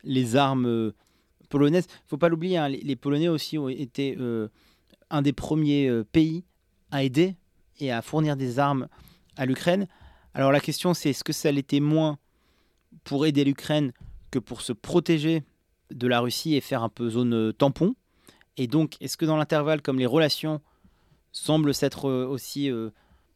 les 0.04 0.36
armes 0.36 0.66
euh, 0.66 0.96
polonaises? 1.50 1.86
Il 1.88 2.06
ne 2.06 2.08
faut 2.08 2.18
pas 2.18 2.30
l'oublier, 2.30 2.58
hein, 2.58 2.70
les, 2.70 2.96
Polonais 2.96 3.28
aussi 3.28 3.60
ont 3.60 3.70
été 3.70 4.18
un 5.12 5.22
des 5.22 5.32
premiers 5.32 5.92
pays 6.12 6.44
à 6.90 7.04
aider 7.04 7.36
et 7.80 7.92
à 7.92 8.02
fournir 8.02 8.36
des 8.36 8.58
armes 8.58 8.88
à 9.38 9.46
l'Ukraine. 9.46 9.88
Alors 10.34 10.52
la 10.52 10.60
question 10.60 10.96
c'est 10.96 11.12
est-ce 11.12 11.24
que 11.24 11.34
ça 11.34 11.52
l'était 11.52 11.82
moins 11.82 12.18
pour 13.04 13.28
aider 13.28 13.44
l'Ukraine 13.44 13.92
que 14.32 14.40
pour 14.40 14.62
se 14.62 14.74
protéger 14.74 15.44
de 15.92 16.08
la 16.08 16.20
Russie 16.20 16.56
et 16.56 16.62
faire 16.62 16.82
un 16.82 16.90
peu 16.90 17.12
zone 17.12 17.54
tampon? 17.54 17.94
Et 18.58 18.66
donc 18.66 18.96
est-ce 19.02 19.18
que 19.18 19.26
dans 19.26 19.38
l'intervalle, 19.38 19.84
comme 19.84 20.00
les 20.00 20.08
relations 20.08 20.62
semble 21.32 21.74
s'être 21.74 22.10
euh, 22.10 22.26
aussi 22.28 22.70
euh, 22.70 22.90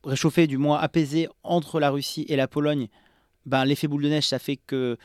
réchauffé, 0.03 0.47
du 0.47 0.57
moins 0.57 0.79
apaisé 0.79 1.27
entre 1.43 1.79
la 1.79 1.89
Russie 1.89 2.25
et 2.27 2.35
la 2.35 2.47
Pologne, 2.47 2.87
ben, 3.45 3.65
l'effet 3.65 3.87
boule 3.87 4.03
de 4.03 4.09
neige, 4.09 4.27
ça 4.27 4.39
fait 4.39 4.57
que 4.57 4.97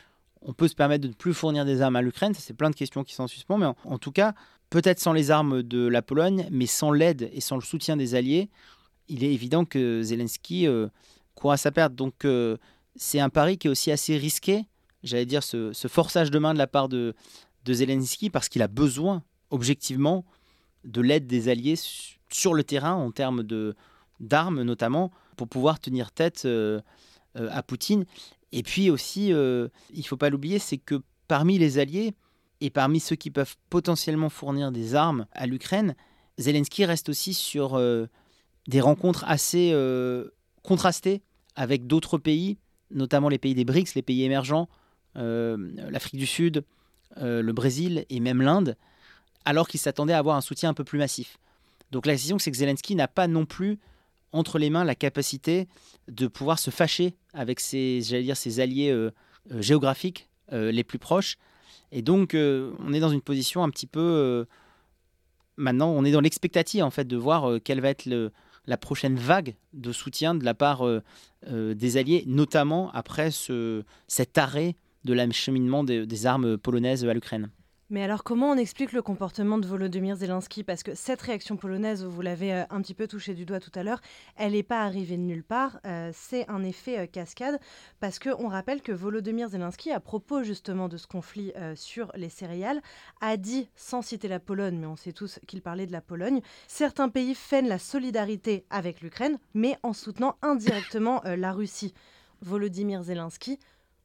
on 0.43 0.53
peut 0.53 0.67
se 0.67 0.73
permettre 0.73 1.03
de 1.03 1.09
ne 1.09 1.13
plus 1.13 1.35
fournir 1.35 1.65
des 1.65 1.81
armes 1.81 1.95
à 1.95 2.01
l'Ukraine. 2.01 2.33
C'est 2.33 2.55
plein 2.55 2.71
de 2.71 2.75
questions 2.75 3.03
qui 3.03 3.13
sont 3.13 3.23
en 3.23 3.27
suspens, 3.27 3.59
mais 3.59 3.67
en, 3.85 3.99
tout 3.99 4.11
cas, 4.11 4.33
peut-être 4.71 4.99
sans 4.99 5.13
les 5.13 5.29
armes 5.29 5.61
de 5.61 5.85
la 5.85 6.01
Pologne, 6.01 6.47
mais 6.49 6.65
sans 6.65 6.91
l'aide 6.91 7.29
et 7.31 7.41
sans 7.41 7.57
le 7.57 7.61
soutien 7.61 7.95
des 7.95 8.15
alliés, 8.15 8.49
il 9.07 9.23
est 9.23 9.31
évident 9.31 9.65
que 9.65 10.01
Zelensky 10.01 10.65
euh, 10.65 10.87
à 11.43 11.57
sa 11.57 11.71
perte. 11.71 11.93
Donc 11.93 12.25
c'est 12.95 13.19
un 13.19 13.29
pari 13.29 13.59
qui 13.59 13.67
est 13.67 13.69
aussi 13.69 13.91
assez 13.91 14.17
risqué, 14.17 14.65
j'allais 15.03 15.27
dire 15.27 15.43
ce, 15.43 15.71
forçage 15.87 16.31
de 16.31 16.39
main 16.39 16.53
de 16.53 16.59
la 16.59 16.67
part 16.67 16.89
de, 16.89 17.13
de 17.63 17.73
Zelensky, 17.73 18.31
parce 18.31 18.49
qu'il 18.49 18.63
a 18.63 18.67
besoin, 18.67 19.23
objectivement, 19.51 20.25
de 20.83 21.01
l'aide 21.01 21.27
des 21.27 21.49
alliés 21.49 21.79
sur 22.29 22.53
le 22.53 22.63
terrain 22.63 22.93
en 22.93 23.11
termes 23.11 23.43
d'armes 24.19 24.63
notamment 24.63 25.11
pour 25.35 25.47
pouvoir 25.47 25.79
tenir 25.79 26.11
tête 26.11 26.43
euh, 26.45 26.81
à 27.35 27.63
Poutine. 27.63 28.05
Et 28.51 28.63
puis 28.63 28.89
aussi, 28.89 29.27
il 29.27 29.33
ne 29.33 30.03
faut 30.03 30.17
pas 30.17 30.29
l'oublier, 30.29 30.59
c'est 30.59 30.77
que 30.77 31.01
parmi 31.27 31.57
les 31.57 31.79
alliés 31.79 32.13
et 32.59 32.69
parmi 32.69 32.99
ceux 32.99 33.15
qui 33.15 33.31
peuvent 33.31 33.55
potentiellement 33.69 34.29
fournir 34.29 34.71
des 34.71 34.93
armes 34.93 35.25
à 35.31 35.47
l'Ukraine, 35.47 35.95
Zelensky 36.37 36.83
reste 36.83 37.07
aussi 37.07 37.33
sur 37.33 37.81
des 38.67 38.81
rencontres 38.81 39.23
assez 39.25 39.73
contrastées 40.63 41.21
avec 41.55 41.87
d'autres 41.87 42.17
pays, 42.17 42.57
notamment 42.91 43.29
les 43.29 43.37
pays 43.37 43.55
des 43.55 43.63
BRICS, 43.63 43.95
les 43.95 44.01
pays 44.01 44.23
émergents, 44.25 44.67
l'Afrique 45.15 46.19
du 46.19 46.25
Sud, 46.25 46.65
le 47.15 47.51
Brésil 47.51 48.05
et 48.09 48.19
même 48.19 48.41
l'Inde, 48.41 48.75
alors 49.45 49.67
qu'il 49.67 49.79
s'attendait 49.79 50.13
à 50.13 50.19
avoir 50.19 50.35
un 50.35 50.41
soutien 50.41 50.69
un 50.69 50.73
peu 50.73 50.83
plus 50.83 50.99
massif. 50.99 51.37
Donc 51.91 52.05
la 52.05 52.13
décision, 52.13 52.39
c'est 52.39 52.51
que 52.51 52.57
Zelensky 52.57 52.95
n'a 52.95 53.07
pas 53.07 53.27
non 53.27 53.45
plus 53.45 53.79
entre 54.33 54.59
les 54.59 54.69
mains 54.69 54.83
la 54.83 54.95
capacité 54.95 55.67
de 56.07 56.27
pouvoir 56.27 56.59
se 56.59 56.69
fâcher 56.69 57.15
avec 57.33 57.59
ses, 57.59 58.01
alliés 58.59 58.89
euh, 58.89 59.11
euh, 59.51 59.61
géographiques 59.61 60.29
euh, 60.51 60.71
les 60.71 60.83
plus 60.83 60.99
proches. 60.99 61.37
Et 61.91 62.01
donc, 62.01 62.33
on 62.33 62.93
est 62.93 63.01
dans 63.01 63.09
une 63.09 63.21
position 63.21 63.63
un 63.63 63.69
petit 63.69 63.85
peu... 63.85 64.45
maintenant, 65.57 65.89
on 65.89 66.05
est 66.05 66.11
dans 66.11 66.21
l'expectative, 66.21 66.85
en 66.85 66.89
fait, 66.89 67.03
de 67.03 67.17
voir 67.17 67.59
quelle 67.65 67.81
va 67.81 67.89
être 67.89 68.07
la 68.65 68.77
prochaine 68.77 69.17
vague 69.17 69.55
de 69.73 69.91
soutien 69.91 70.33
de 70.33 70.45
la 70.45 70.53
part 70.53 70.85
des 71.45 71.97
alliés, 71.97 72.23
notamment 72.27 72.89
après 72.93 73.29
ce, 73.29 73.83
cet 74.07 74.37
arrêt 74.37 74.77
de 75.03 75.11
l'acheminement 75.11 75.83
des 75.83 76.25
armes 76.25 76.57
polonaises 76.57 77.03
à 77.03 77.13
l'Ukraine. 77.13 77.49
Mais 77.91 78.03
alors, 78.03 78.23
comment 78.23 78.51
on 78.51 78.55
explique 78.55 78.93
le 78.93 79.01
comportement 79.01 79.57
de 79.57 79.67
Volodymyr 79.67 80.15
Zelensky? 80.15 80.63
Parce 80.63 80.81
que 80.81 80.95
cette 80.95 81.21
réaction 81.21 81.57
polonaise, 81.57 82.05
vous 82.05 82.21
l'avez 82.21 82.53
euh, 82.53 82.63
un 82.69 82.81
petit 82.81 82.93
peu 82.93 83.05
touché 83.05 83.33
du 83.33 83.43
doigt 83.43 83.59
tout 83.59 83.71
à 83.75 83.83
l'heure, 83.83 83.99
elle 84.37 84.53
n'est 84.53 84.63
pas 84.63 84.83
arrivée 84.83 85.17
de 85.17 85.23
nulle 85.23 85.43
part. 85.43 85.77
Euh, 85.85 86.09
c'est 86.13 86.49
un 86.49 86.63
effet 86.63 86.99
euh, 86.99 87.05
cascade. 87.05 87.59
Parce 87.99 88.17
qu'on 88.17 88.47
rappelle 88.47 88.81
que 88.81 88.93
Volodymyr 88.93 89.49
Zelensky, 89.49 89.91
à 89.91 89.99
propos 89.99 90.41
justement 90.41 90.87
de 90.87 90.95
ce 90.95 91.05
conflit 91.05 91.51
sur 91.75 92.13
les 92.15 92.29
céréales, 92.29 92.81
a 93.19 93.35
dit, 93.35 93.69
sans 93.75 94.01
citer 94.01 94.29
la 94.29 94.39
Pologne, 94.39 94.77
mais 94.79 94.87
on 94.87 94.95
sait 94.95 95.11
tous 95.11 95.39
qu'il 95.45 95.61
parlait 95.61 95.85
de 95.85 95.91
la 95.91 95.99
Pologne, 95.99 96.39
certains 96.67 97.09
pays 97.09 97.35
feignent 97.35 97.67
la 97.67 97.77
solidarité 97.77 98.63
avec 98.69 99.01
l'Ukraine, 99.01 99.37
mais 99.53 99.77
en 99.83 99.91
soutenant 99.91 100.37
indirectement 100.41 101.21
la 101.25 101.51
Russie. 101.51 101.93
Volodymyr 102.41 103.03
Zelensky 103.03 103.59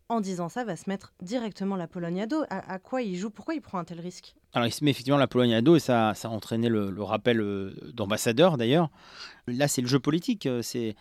en 0.09 0.21
disant 0.21 0.49
ça, 0.49 0.65
va 0.65 0.77
se 0.77 0.89
mettre 0.89 1.13
directement 1.23 1.77
la 1.77 1.89
Pologne 1.89 2.21
à 2.23 2.27
dos. 2.27 2.45
À, 2.51 2.79
quoi 2.79 3.03
il 3.03 3.17
joue? 3.17 3.31
Pourquoi 3.31 3.55
il 3.55 3.61
prend 3.61 3.79
un 3.79 3.85
tel 3.85 4.01
risque? 4.01 4.35
Alors, 4.53 4.67
il 4.67 4.73
se 4.73 4.85
met 4.85 4.91
effectivement 4.91 5.19
la 5.19 5.27
Pologne 5.27 5.55
à 5.55 5.63
dos 5.63 5.77
et 5.77 5.81
ça, 5.81 6.15
ça 6.15 6.29
a 6.29 6.31
entraîné 6.31 6.69
le, 6.69 7.03
rappel 7.03 7.41
euh, 7.41 7.75
d'ambassadeur 7.93 8.57
d'ailleurs. 8.57 8.91
Là, 9.47 9.69
c'est 9.69 9.83
le 9.83 9.89
jeu 9.89 9.99
politique. 9.99 10.47
Euh, 10.47 10.63
c'est. 10.63 10.95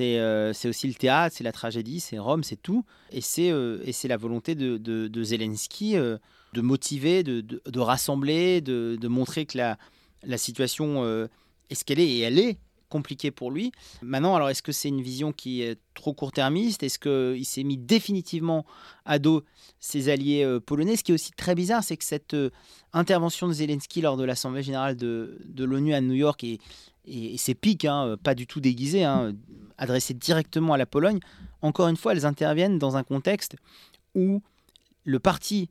Euh, 0.00 0.52
c'est 0.52 0.68
aussi 0.68 0.86
le 0.86 0.94
théâtre, 0.94 1.34
c'est 1.36 1.42
la 1.42 1.50
tragédie, 1.50 1.98
c'est 1.98 2.18
Rome, 2.18 2.44
c'est 2.44 2.60
tout. 2.60 2.84
Et 3.10 3.20
c'est 3.20 4.08
la 4.08 4.16
volonté 4.16 4.54
de, 4.54 5.24
Zelensky 5.24 5.96
de 5.96 6.60
motiver, 6.60 7.24
de, 7.24 7.40
de 7.40 7.80
rassembler, 7.80 8.60
de, 8.60 9.08
montrer 9.08 9.46
que 9.46 9.58
la, 9.58 9.78
la 10.22 10.38
situation 10.38 11.04
est 11.70 11.74
ce 11.74 11.84
qu'elle 11.84 11.98
est, 11.98 12.08
et 12.08 12.20
elle 12.20 12.38
est, 12.38 12.58
compliqué 12.90 13.30
pour 13.30 13.50
lui. 13.50 13.72
Maintenant, 14.02 14.34
alors 14.34 14.50
est-ce 14.50 14.62
que 14.62 14.72
c'est 14.72 14.88
une 14.88 15.00
vision 15.00 15.32
qui 15.32 15.62
est 15.62 15.78
trop 15.94 16.12
court-termiste? 16.12 16.82
Est-ce 16.82 16.98
qu'il 16.98 17.46
s'est 17.46 17.64
mis 17.64 17.78
définitivement 17.78 18.66
à 19.06 19.18
dos 19.18 19.42
ses 19.78 20.10
alliés 20.10 20.44
euh, 20.44 20.60
polonais? 20.60 20.96
Ce 20.96 21.04
qui 21.04 21.12
est 21.12 21.14
aussi 21.14 21.32
très 21.32 21.54
bizarre, 21.54 21.82
c'est 21.82 21.96
que 21.96 22.04
cette 22.04 22.34
euh, 22.34 22.50
intervention 22.92 23.48
de 23.48 23.54
Zelensky 23.54 24.02
lors 24.02 24.18
de 24.18 24.24
l'Assemblée 24.24 24.62
générale 24.62 24.96
de, 24.96 25.38
l'ONU 25.56 25.94
à 25.94 26.02
New 26.02 26.14
York 26.14 26.44
et, 26.44 26.60
et, 27.06 27.54
pics, 27.54 27.86
hein, 27.86 28.16
pas 28.22 28.34
du 28.34 28.46
tout 28.46 28.60
déguisés, 28.60 29.04
hein, 29.04 29.32
adressés 29.78 30.14
directement 30.14 30.74
à 30.74 30.78
la 30.78 30.86
Pologne, 30.86 31.20
encore 31.62 31.88
une 31.88 31.96
fois, 31.96 32.12
elles 32.12 32.26
interviennent 32.26 32.78
dans 32.78 32.96
un 32.96 33.02
contexte 33.02 33.56
où 34.14 34.42
le 35.04 35.18
parti 35.18 35.70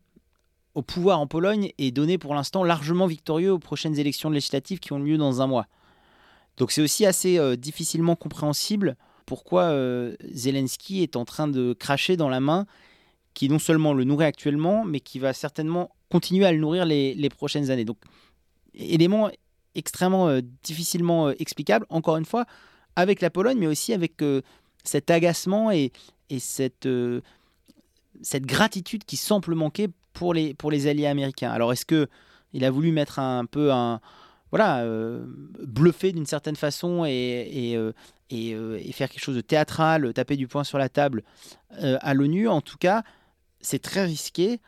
au 0.76 0.82
pouvoir 0.82 1.20
en 1.20 1.28
Pologne 1.28 1.72
est 1.78 1.92
donné 1.92 2.18
pour 2.18 2.36
l'instant 2.36 2.64
largement 2.64 3.08
victorieux 3.08 3.52
aux 3.52 3.60
prochaines 3.60 3.98
élections 3.98 4.30
législatives 4.30 4.80
qui 4.80 4.94
ont 4.94 5.00
lieu 5.00 5.18
dans 5.18 5.42
un 5.42 5.48
mois. 5.48 5.68
Donc 6.60 6.72
c'est 6.72 6.82
aussi 6.82 7.06
assez 7.06 7.40
euh, 7.40 7.56
difficilement 7.56 8.16
compréhensible 8.16 8.96
pourquoi 9.26 9.64
euh, 9.64 10.16
Zelensky 10.32 11.02
est 11.02 11.16
en 11.16 11.26
train 11.26 11.48
de 11.48 11.74
cracher 11.74 12.18
dans 12.18 12.30
la 12.30 12.40
main 12.42 12.68
qui 13.34 13.48
non 13.48 13.60
seulement 13.60 13.94
le 13.94 14.04
nourrit 14.04 14.26
actuellement, 14.26 14.84
mais 14.84 15.00
qui 15.00 15.20
va 15.20 15.34
certainement 15.34 15.92
continuer 16.10 16.46
à 16.46 16.52
le 16.52 16.60
nourrir 16.60 16.86
les, 16.86 17.30
prochaines 17.30 17.72
années. 17.72 17.86
Donc 17.86 17.98
élément 18.74 19.30
extrêmement 19.76 20.28
euh, 20.28 20.42
difficilement 20.64 21.30
explicable, 21.30 21.86
encore 21.90 22.18
une 22.18 22.26
fois, 22.26 22.46
avec 22.96 23.22
la 23.22 23.30
Pologne, 23.30 23.58
mais 23.58 23.68
aussi 23.68 23.94
avec 23.94 24.16
cet 24.84 25.10
agacement 25.12 25.72
et, 25.72 25.94
et 26.30 26.40
cette, 26.40 26.90
cette 28.22 28.46
gratitude 28.46 29.06
qui 29.06 29.16
semble 29.16 29.56
manquer 29.56 29.88
pour 30.12 30.34
les, 30.34 30.54
pour 30.54 30.72
les 30.72 30.88
alliés 30.88 31.06
américains. 31.06 31.52
Alors 31.52 31.72
est-ce 31.72 31.86
que 31.86 32.10
il 32.52 32.66
a 32.66 32.72
voulu 32.72 32.92
mettre 32.92 33.20
un 33.20 33.46
peu 33.46 33.72
un, 33.72 34.02
voilà, 34.52 34.84
euh, 34.84 35.26
bluffer 35.66 36.12
d'une 36.12 36.26
certaine 36.26 36.56
façon 36.56 37.06
et, 37.06 37.74
euh, 37.76 37.92
euh, 38.34 38.80
et, 38.82 38.92
faire 38.92 39.10
quelque 39.10 39.24
chose 39.24 39.36
de 39.36 39.42
théâtral, 39.42 40.14
taper 40.14 40.38
du 40.38 40.48
poing 40.48 40.64
sur 40.64 40.78
la 40.78 40.90
table 40.90 41.24
à 41.72 42.14
l'ONU. 42.14 42.48
En 42.48 42.62
tout 42.62 42.78
cas, 42.78 43.04
c'est 43.62 43.80
très 43.80 44.06
risqué 44.06 44.60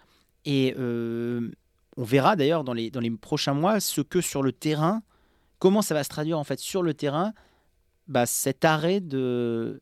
et 0.46 0.76
on 0.78 2.04
verra 2.04 2.36
d'ailleurs 2.36 2.64
dans 2.64 2.74
les, 2.74 2.92
dans 2.92 3.00
les 3.00 3.12
prochains 3.12 3.54
mois 3.54 3.80
ce 3.80 4.02
que 4.02 4.22
sur 4.22 4.44
le 4.44 4.52
terrain, 4.52 5.02
comment 5.60 5.82
ça 5.82 5.94
va 5.94 6.04
se 6.04 6.10
traduire 6.10 6.40
en 6.40 6.44
fait 6.44 6.60
sur 6.60 6.84
le 6.84 6.94
terrain, 6.94 7.34
bah, 8.08 8.26
cet 8.26 8.66
arrêt 8.66 9.00
de 9.00 9.82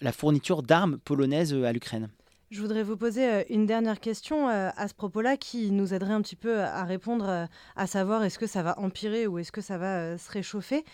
la 0.00 0.12
fourniture 0.12 0.62
d'armes 0.62 0.98
polonaises 0.98 1.54
à 1.54 1.72
l'Ukraine. 1.72 2.08
Je 2.54 2.60
voudrais 2.60 2.84
vous 2.84 2.96
poser 2.96 3.28
euh, 3.28 3.42
une 3.50 3.66
dernière 3.66 3.98
question 3.98 4.48
euh, 4.48 4.70
à 4.76 4.86
ce 4.86 4.94
propos-là 4.94 5.36
qui 5.36 5.72
nous 5.72 5.92
aiderait 5.92 6.12
un 6.12 6.22
petit 6.22 6.36
peu 6.36 6.60
à 6.60 6.84
répondre 6.84 7.28
euh, 7.28 7.46
à 7.74 7.88
savoir 7.88 8.22
est-ce 8.22 8.38
que 8.38 8.46
ça 8.46 8.62
va 8.62 8.78
empirer 8.78 9.26
ou 9.26 9.40
est-ce 9.40 9.50
que 9.50 9.60
ça 9.60 9.76
va 9.76 10.16
se 10.16 10.30
réchauffer. 10.30 10.84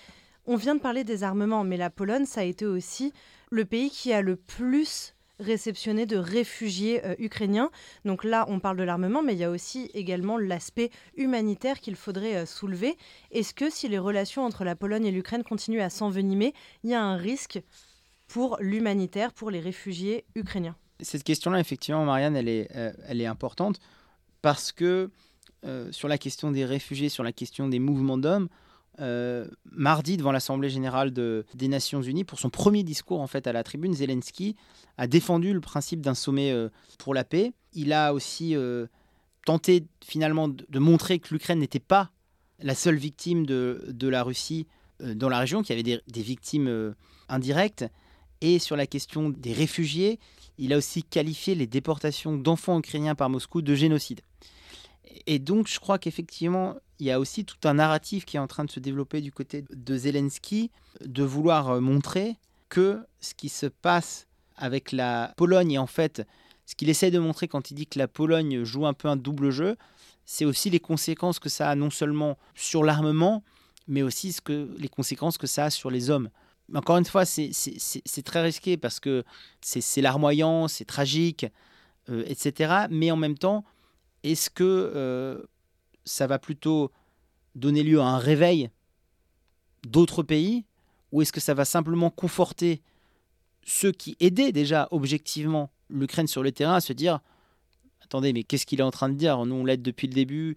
On 0.46 0.56
vient 0.56 0.74
de 0.74 0.80
parler 0.80 1.04
des 1.04 1.22
armements, 1.22 1.62
mais 1.62 1.76
la 1.76 1.90
Pologne, 1.90 2.24
ça 2.24 2.40
a 2.40 2.44
été 2.44 2.64
aussi 2.64 3.12
le 3.50 3.66
pays 3.66 3.90
qui 3.90 4.10
a 4.14 4.22
le 4.22 4.36
plus 4.36 5.14
réceptionné 5.38 6.06
de 6.06 6.16
réfugiés 6.16 7.02
ukrainiens. 7.18 7.70
Donc 8.06 8.24
là, 8.24 8.46
on 8.48 8.58
parle 8.58 8.78
de 8.78 8.82
l'armement, 8.82 9.22
mais 9.22 9.34
il 9.34 9.38
y 9.38 9.44
a 9.44 9.50
aussi 9.50 9.90
également 9.92 10.38
l'aspect 10.38 10.88
humanitaire 11.14 11.80
qu'il 11.80 11.96
faudrait 11.96 12.46
soulever. 12.46 12.96
Est-ce 13.32 13.52
que 13.52 13.68
si 13.68 13.86
les 13.86 13.98
relations 13.98 14.46
entre 14.46 14.64
la 14.64 14.76
Pologne 14.76 15.04
et 15.04 15.10
l'Ukraine 15.10 15.44
continuent 15.44 15.82
à 15.82 15.90
s'envenimer, 15.90 16.54
il 16.84 16.90
y 16.90 16.94
a 16.94 17.02
un 17.02 17.16
risque 17.16 17.60
pour 18.28 18.56
l'humanitaire, 18.60 19.34
pour 19.34 19.50
les 19.50 19.60
réfugiés 19.60 20.24
ukrainiens? 20.34 20.76
Cette 21.02 21.24
question-là, 21.24 21.60
effectivement, 21.60 22.04
Marianne, 22.04 22.36
elle 22.36 22.48
est, 22.48 22.68
euh, 22.74 23.30
importante 23.30 23.78
parce 24.42 24.72
que 24.72 25.10
euh, 25.66 25.92
sur 25.92 26.08
la 26.08 26.18
question 26.18 26.50
des 26.50 26.64
réfugiés, 26.64 27.08
sur 27.08 27.22
la 27.22 27.32
question 27.32 27.68
des 27.68 27.78
mouvements 27.78 28.18
d'hommes, 28.18 28.48
euh, 29.00 29.46
mardi, 29.70 30.16
devant 30.16 30.32
l'Assemblée 30.32 30.70
générale 30.70 31.12
des 31.12 31.68
Nations 31.68 32.02
Unies, 32.02 32.24
pour 32.24 32.38
son 32.38 32.50
premier 32.50 32.82
discours 32.82 33.20
en 33.20 33.26
fait 33.26 33.46
à 33.46 33.52
la 33.52 33.62
tribune, 33.62 33.94
Zelensky 33.94 34.56
a 34.98 35.06
défendu 35.06 35.52
le 35.52 35.60
principe 35.60 36.00
d'un 36.00 36.14
sommet 36.14 36.54
pour 36.98 37.14
la 37.14 37.24
paix. 37.24 37.52
Il 37.72 37.92
a 37.92 38.12
aussi 38.12 38.54
tenté 39.46 39.84
finalement 40.04 40.48
de, 40.48 40.78
montrer 40.78 41.18
que 41.18 41.32
l'Ukraine 41.32 41.60
n'était 41.60 41.78
pas 41.78 42.10
la 42.60 42.74
seule 42.74 42.96
victime 42.96 43.46
de, 43.46 44.08
la 44.08 44.22
Russie 44.22 44.66
dans 45.00 45.30
la 45.30 45.38
région, 45.38 45.62
qu'il 45.62 45.76
y 45.76 45.80
avait 45.80 46.02
des 46.06 46.22
victimes 46.22 46.94
indirectes. 47.28 47.86
Et 48.42 48.58
sur 48.58 48.76
la 48.76 48.86
question 48.86 49.30
des 49.30 49.52
réfugiés, 49.52 50.18
il 50.60 50.74
a 50.74 50.76
aussi 50.76 51.02
qualifié 51.02 51.54
les 51.54 51.66
déportations 51.66 52.36
d'enfants 52.36 52.78
ukrainiens 52.78 53.14
par 53.14 53.30
Moscou 53.30 53.62
de 53.62 53.74
génocide. 53.74 54.20
Et 55.26 55.38
donc, 55.38 55.66
je 55.66 55.80
crois 55.80 55.98
qu'effectivement, 55.98 56.76
il 56.98 57.06
y 57.06 57.10
a 57.10 57.18
aussi 57.18 57.46
tout 57.46 57.56
un 57.64 57.74
narratif 57.74 58.26
qui 58.26 58.36
est 58.36 58.40
en 58.40 58.46
train 58.46 58.64
de 58.64 58.70
se 58.70 58.78
développer 58.78 59.22
du 59.22 59.32
côté 59.32 59.64
de 59.70 59.96
Zelensky, 59.96 60.70
de 61.02 61.24
vouloir 61.24 61.70
euh, 61.70 61.80
montrer 61.80 62.36
que 62.68 63.00
ce 63.20 63.32
qui 63.34 63.48
se 63.48 63.66
passe 63.66 64.26
avec 64.56 64.92
la 64.92 65.32
Pologne, 65.38 65.72
et 65.72 65.78
en 65.78 65.86
fait, 65.86 66.26
ce 66.66 66.74
qu'il 66.74 66.90
essaie 66.90 67.10
de 67.10 67.18
montrer 67.18 67.48
quand 67.48 67.70
il 67.70 67.74
dit 67.74 67.86
que 67.86 67.98
la 67.98 68.06
Pologne 68.06 68.62
joue 68.62 68.86
un 68.86 68.92
peu 68.92 69.08
un 69.08 69.16
double 69.16 69.50
jeu, 69.50 69.76
c'est 70.26 70.44
aussi 70.44 70.68
les 70.68 70.78
conséquences 70.78 71.38
que 71.38 71.48
ça 71.48 71.70
a 71.70 71.74
non 71.74 71.90
seulement 71.90 72.36
sur 72.54 72.84
l'armement, 72.84 73.42
mais 73.88 74.02
aussi 74.02 74.30
ce 74.32 74.42
que, 74.42 74.68
les 74.76 74.88
conséquences 74.88 75.38
que 75.38 75.46
ça 75.46 75.64
a 75.64 75.70
sur 75.70 75.90
les 75.90 76.10
hommes 76.10 76.28
encore 76.74 76.96
une 76.96 77.04
fois, 77.04 77.24
c'est 77.24 78.22
très 78.24 78.42
risqué 78.42 78.76
parce 78.76 79.00
que 79.00 79.24
c'est 79.60 80.00
larmoyant, 80.00 80.68
c'est 80.68 80.84
tragique, 80.84 81.46
euh, 82.08 82.24
etc. 82.26 82.86
Mais 82.90 83.10
en 83.10 83.16
même 83.16 83.38
temps, 83.38 83.64
est-ce 84.22 84.50
que 84.50 84.64
euh, 84.64 85.42
ça 86.04 86.26
va 86.26 86.38
plutôt 86.38 86.90
donner 87.54 87.82
lieu 87.82 88.00
à 88.00 88.04
un 88.04 88.18
réveil 88.18 88.70
d'autres 89.86 90.22
pays 90.22 90.64
ou 91.12 91.22
est-ce 91.22 91.32
que 91.32 91.40
ça 91.40 91.54
va 91.54 91.64
simplement 91.64 92.10
conforter 92.10 92.82
ceux 93.64 93.92
qui 93.92 94.16
aidaient 94.20 94.52
déjà 94.52 94.88
objectivement 94.90 95.70
l'Ukraine 95.88 96.26
sur 96.26 96.42
le 96.42 96.52
terrain 96.52 96.74
à 96.74 96.80
se 96.80 96.92
dire 96.92 97.20
attendez, 98.02 98.32
mais 98.32 98.42
qu'est-ce 98.42 98.66
qu'il 98.66 98.80
est 98.80 98.84
en 98.84 98.90
train 98.90 99.08
de 99.08 99.14
dire? 99.14 99.44
Nous, 99.46 99.54
on 99.54 99.64
l'aide 99.64 99.82
depuis 99.82 100.08
le 100.08 100.14
début, 100.14 100.56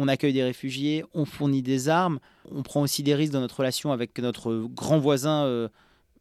on 0.00 0.06
accueille 0.06 0.32
des 0.32 0.44
réfugiés, 0.44 1.04
on 1.12 1.24
fournit 1.24 1.60
des 1.60 1.88
armes, 1.88 2.20
on 2.50 2.62
prend 2.62 2.82
aussi 2.82 3.02
des 3.02 3.16
risques 3.16 3.32
dans 3.32 3.40
notre 3.40 3.58
relation 3.58 3.90
avec 3.90 4.16
notre 4.20 4.68
grand 4.72 4.98
voisin 4.98 5.44
euh, 5.44 5.68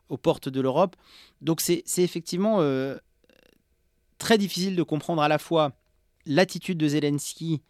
aux 0.10 0.17
portes 0.17 0.50
de 0.50 0.60
l'Europe. 0.60 0.96
Donc 1.41 1.62
c'est 1.62 1.84
effectivement 1.98 2.60
très 4.17 4.39
difficile 4.39 4.75
de 4.75 4.84
comprendre 4.84 5.22
à 5.22 5.27
la 5.27 5.38
fois 5.38 5.74
l'attitude 6.25 6.79
de 6.79 6.88
Zelensky 6.88 7.62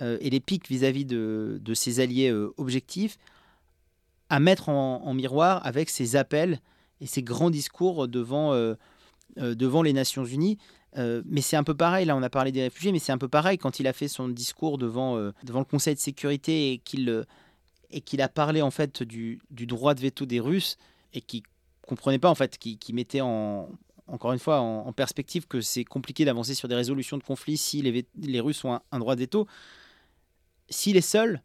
et 0.00 0.30
les 0.30 0.40
pics 0.40 0.68
vis-à-vis 0.68 1.04
de, 1.04 1.60
ses 1.74 2.00
alliés 2.00 2.32
objectifs 2.56 3.18
à 4.30 4.40
mettre 4.40 4.70
en, 4.70 5.12
miroir 5.12 5.66
avec 5.66 5.90
ses 5.90 6.16
appels 6.16 6.60
et 7.00 7.06
ses 7.06 7.22
grands 7.22 7.50
discours 7.50 8.08
devant, 8.08 8.54
devant 9.36 9.82
les 9.82 9.92
Nations 9.92 10.24
Unies. 10.24 10.56
Euh, 10.96 11.22
mais 11.26 11.42
c'est 11.42 11.56
un 11.56 11.64
peu 11.64 11.74
pareil, 11.74 12.06
là 12.06 12.16
on 12.16 12.22
a 12.22 12.30
parlé 12.30 12.52
des 12.52 12.62
réfugiés, 12.62 12.92
mais 12.92 12.98
c'est 12.98 13.12
un 13.12 13.18
peu 13.18 13.28
pareil 13.28 13.58
quand 13.58 13.80
il 13.80 13.86
a 13.86 13.92
fait 13.92 14.08
son 14.08 14.28
discours 14.28 14.78
devant, 14.78 15.16
euh, 15.16 15.32
devant 15.44 15.58
le 15.58 15.66
Conseil 15.66 15.94
de 15.94 16.00
sécurité 16.00 16.72
et 16.72 16.78
qu'il 16.78 17.08
euh, 17.10 17.24
et 17.90 18.00
qu'il 18.00 18.20
a 18.22 18.28
parlé 18.28 18.62
en 18.62 18.70
fait 18.70 19.02
du, 19.02 19.40
du, 19.50 19.66
droit 19.66 19.94
de 19.94 20.00
veto 20.00 20.26
des 20.26 20.40
Russes 20.40 20.76
et 21.12 21.20
qui 21.20 21.44
comprenait 21.82 22.18
pas 22.18 22.30
en 22.30 22.34
fait, 22.34 22.58
qui, 22.58 22.78
qui 22.78 22.92
mettait 22.92 23.20
en, 23.20 23.68
encore 24.08 24.32
une 24.32 24.40
fois 24.40 24.58
en, 24.58 24.92
perspective 24.92 25.46
que 25.46 25.60
c'est 25.60 25.84
compliqué 25.84 26.24
d'avancer 26.24 26.54
sur 26.54 26.66
des 26.66 26.74
résolutions 26.74 27.16
de 27.16 27.22
conflits 27.22 27.56
si 27.56 27.82
les, 27.82 28.04
les 28.20 28.40
Russes 28.40 28.64
ont 28.64 28.80
un, 28.90 28.98
droit 28.98 29.14
de 29.14 29.20
veto. 29.20 29.46
S'il 30.68 30.96
est 30.96 31.00
seul, 31.00 31.42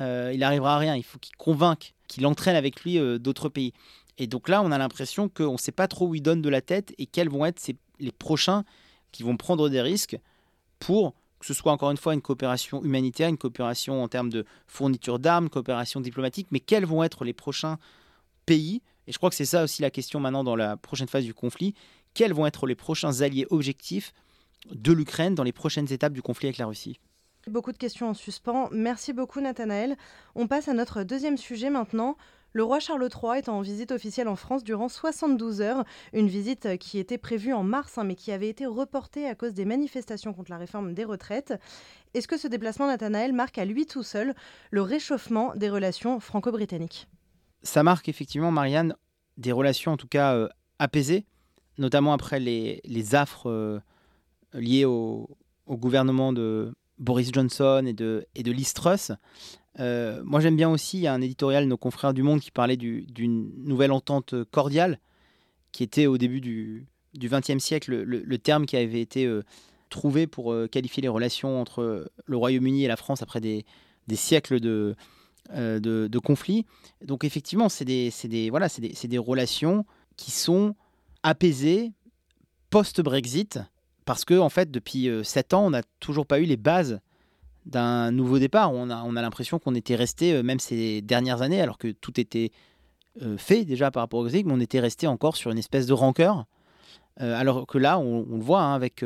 il 0.00 0.38
n'arrivera 0.40 0.74
à 0.74 0.78
rien. 0.78 0.96
Il 0.96 1.04
faut 1.04 1.20
qu'il 1.20 1.36
convainque, 1.36 1.94
qu'il 2.08 2.26
entraîne 2.26 2.56
avec 2.56 2.82
lui 2.82 2.98
d'autres 3.20 3.48
pays. 3.48 3.72
Et 4.18 4.26
donc 4.26 4.48
là, 4.48 4.62
on 4.62 4.72
a 4.72 4.78
l'impression 4.78 5.28
qu'on 5.28 5.52
ne 5.52 5.56
sait 5.56 5.70
pas 5.70 5.86
trop 5.86 6.08
où 6.08 6.16
il 6.16 6.20
donne 6.20 6.42
de 6.42 6.48
la 6.48 6.62
tête 6.62 6.92
et 6.98 7.06
quels 7.06 7.28
vont 7.28 7.46
être 7.46 7.62
les 8.00 8.12
prochains 8.12 8.64
qui 9.12 9.22
vont 9.22 9.36
prendre 9.36 9.68
des 9.68 9.80
risques 9.80 10.18
pour 10.78 11.14
que 11.38 11.46
ce 11.46 11.54
soit 11.54 11.72
encore 11.72 11.90
une 11.90 11.96
fois 11.96 12.14
une 12.14 12.22
coopération 12.22 12.82
humanitaire, 12.82 13.28
une 13.28 13.38
coopération 13.38 14.02
en 14.02 14.08
termes 14.08 14.30
de 14.30 14.44
fourniture 14.66 15.18
d'armes, 15.18 15.48
coopération 15.48 16.00
diplomatique, 16.00 16.48
mais 16.50 16.60
quels 16.60 16.86
vont 16.86 17.02
être 17.02 17.24
les 17.24 17.34
prochains 17.34 17.78
pays? 18.46 18.82
Et 19.06 19.12
je 19.12 19.18
crois 19.18 19.30
que 19.30 19.36
c'est 19.36 19.44
ça 19.44 19.62
aussi 19.62 19.82
la 19.82 19.90
question 19.90 20.18
maintenant 20.18 20.44
dans 20.44 20.56
la 20.56 20.76
prochaine 20.76 21.08
phase 21.08 21.24
du 21.24 21.34
conflit. 21.34 21.74
Quels 22.14 22.32
vont 22.32 22.46
être 22.46 22.66
les 22.66 22.74
prochains 22.74 23.20
alliés 23.20 23.46
objectifs 23.50 24.12
de 24.70 24.92
l'Ukraine 24.92 25.34
dans 25.34 25.44
les 25.44 25.52
prochaines 25.52 25.92
étapes 25.92 26.12
du 26.12 26.22
conflit 26.22 26.48
avec 26.48 26.58
la 26.58 26.66
Russie? 26.66 26.98
Beaucoup 27.46 27.70
de 27.70 27.78
questions 27.78 28.08
en 28.08 28.14
suspens. 28.14 28.68
Merci 28.72 29.12
beaucoup 29.12 29.40
Nathanaël. 29.40 29.96
On 30.34 30.48
passe 30.48 30.66
à 30.66 30.72
notre 30.72 31.04
deuxième 31.04 31.36
sujet 31.36 31.70
maintenant. 31.70 32.16
Le 32.56 32.64
roi 32.64 32.80
Charles 32.80 33.06
III 33.12 33.36
est 33.36 33.50
en 33.50 33.60
visite 33.60 33.92
officielle 33.92 34.28
en 34.28 34.34
France 34.34 34.64
durant 34.64 34.88
72 34.88 35.60
heures, 35.60 35.84
une 36.14 36.26
visite 36.26 36.78
qui 36.78 36.98
était 36.98 37.18
prévue 37.18 37.52
en 37.52 37.62
mars 37.62 37.98
hein, 37.98 38.04
mais 38.04 38.14
qui 38.14 38.32
avait 38.32 38.48
été 38.48 38.64
reportée 38.64 39.28
à 39.28 39.34
cause 39.34 39.52
des 39.52 39.66
manifestations 39.66 40.32
contre 40.32 40.50
la 40.50 40.56
réforme 40.56 40.94
des 40.94 41.04
retraites. 41.04 41.52
Est-ce 42.14 42.26
que 42.26 42.38
ce 42.38 42.48
déplacement 42.48 42.86
Nathanaël 42.86 43.34
marque 43.34 43.58
à 43.58 43.66
lui 43.66 43.84
tout 43.84 44.02
seul 44.02 44.34
le 44.70 44.80
réchauffement 44.80 45.52
des 45.54 45.68
relations 45.68 46.18
franco-britanniques? 46.18 47.08
Ça 47.62 47.82
marque 47.82 48.08
effectivement, 48.08 48.50
Marianne, 48.50 48.94
des 49.36 49.52
relations 49.52 49.92
en 49.92 49.98
tout 49.98 50.08
cas 50.08 50.32
euh, 50.34 50.48
apaisées, 50.78 51.26
notamment 51.76 52.14
après 52.14 52.40
les, 52.40 53.14
affres 53.14 53.50
euh, 53.50 53.80
liées 54.54 54.86
au, 54.86 55.28
gouvernement 55.68 56.32
de 56.32 56.72
Boris 56.96 57.30
Johnson 57.34 57.84
et 57.86 57.92
de, 57.92 58.26
et 58.34 58.42
de 58.42 58.50
Liz 58.50 58.72
Truss. 58.72 59.12
Euh, 59.78 60.22
moi, 60.24 60.40
j'aime 60.40 60.56
bien 60.56 60.70
aussi, 60.70 61.06
un 61.06 61.20
éditorial 61.20 61.66
nos 61.66 61.76
confrères 61.76 62.14
du 62.14 62.22
Monde 62.22 62.40
qui 62.40 62.50
parlait 62.50 62.76
d'une 62.76 63.50
nouvelle 63.64 63.92
entente 63.92 64.34
cordiale, 64.50 65.00
qui 65.72 65.82
était 65.82 66.06
au 66.06 66.18
début 66.18 66.40
du 66.40 66.86
XXe 67.16 67.58
siècle 67.58 67.94
le, 67.94 68.38
terme 68.38 68.66
qui 68.66 68.76
avait 68.76 69.00
été 69.00 69.26
euh, 69.26 69.42
trouvé 69.90 70.26
pour 70.26 70.52
euh, 70.52 70.66
qualifier 70.66 71.02
les 71.02 71.08
relations 71.08 71.60
entre 71.60 72.10
le 72.24 72.36
Royaume-Uni 72.36 72.84
et 72.84 72.88
la 72.88 72.96
France 72.96 73.22
après 73.22 73.40
des, 73.40 73.64
siècles 74.14 74.60
de, 74.60 74.96
conflits. 76.24 76.64
Donc, 77.04 77.24
effectivement, 77.24 77.68
c'est 77.68 77.84
des, 77.84 78.12
des 78.28 79.18
relations 79.18 79.84
qui 80.16 80.30
sont 80.30 80.74
apaisées 81.22 81.92
post-Brexit, 82.70 83.60
parce 84.06 84.24
que, 84.24 84.38
en 84.38 84.48
fait, 84.48 84.70
depuis 84.70 85.10
sept 85.24 85.52
ans, 85.52 85.66
on 85.66 85.70
n'a 85.70 85.82
toujours 86.00 86.26
pas 86.26 86.40
eu 86.40 86.44
les 86.44 86.56
bases 86.56 87.00
d'un 87.66 88.12
nouveau 88.12 88.38
départ. 88.38 88.72
On 88.72 88.88
a, 88.90 89.02
on 89.02 89.16
a 89.16 89.22
l'impression 89.22 89.58
qu'on 89.58 89.74
était 89.74 89.96
resté, 89.96 90.32
euh, 90.32 90.42
même 90.42 90.60
ces 90.60 91.02
dernières 91.02 91.42
années, 91.42 91.60
alors 91.60 91.78
que 91.78 91.88
tout 91.88 92.18
était 92.18 92.52
euh, 93.22 93.36
fait 93.36 93.64
déjà 93.64 93.90
par 93.90 94.02
rapport 94.02 94.20
au 94.20 94.22
Brexit, 94.22 94.46
mais 94.46 94.52
on 94.52 94.60
était 94.60 94.80
resté 94.80 95.06
encore 95.06 95.36
sur 95.36 95.50
une 95.50 95.58
espèce 95.58 95.86
de 95.86 95.92
rancœur. 95.92 96.46
Euh, 97.20 97.38
alors 97.38 97.66
que 97.66 97.78
là, 97.78 97.98
on, 97.98 98.24
le 98.24 98.42
voit 98.42 98.62
hein, 98.62 98.74
avec, 98.74 99.04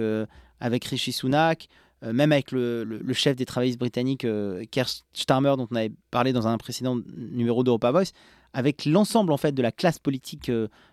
avec 0.61 0.85
Rishi 0.85 1.13
Sunak, 1.13 1.69
même 2.03 2.33
avec 2.33 2.51
le, 2.51 3.03
chef 3.13 3.37
des 3.37 3.45
travaillistes 3.45 3.79
britanniques, 3.79 4.27
Keir 4.71 4.87
Starmer, 5.13 5.55
dont 5.59 5.69
on 5.71 5.77
avait 5.77 5.93
parlé 6.11 6.33
dans 6.33 6.49
un 6.49 6.57
précédent 6.57 6.99
numéro 7.15 7.63
d'Europa 7.63 7.91
Voice, 7.91 8.13
avec 8.55 8.87
l'ensemble 8.87 9.33
en 9.33 9.37
fait 9.37 9.53
de 9.53 9.63
la 9.63 9.71
classe 9.71 9.99
politique 9.99 10.51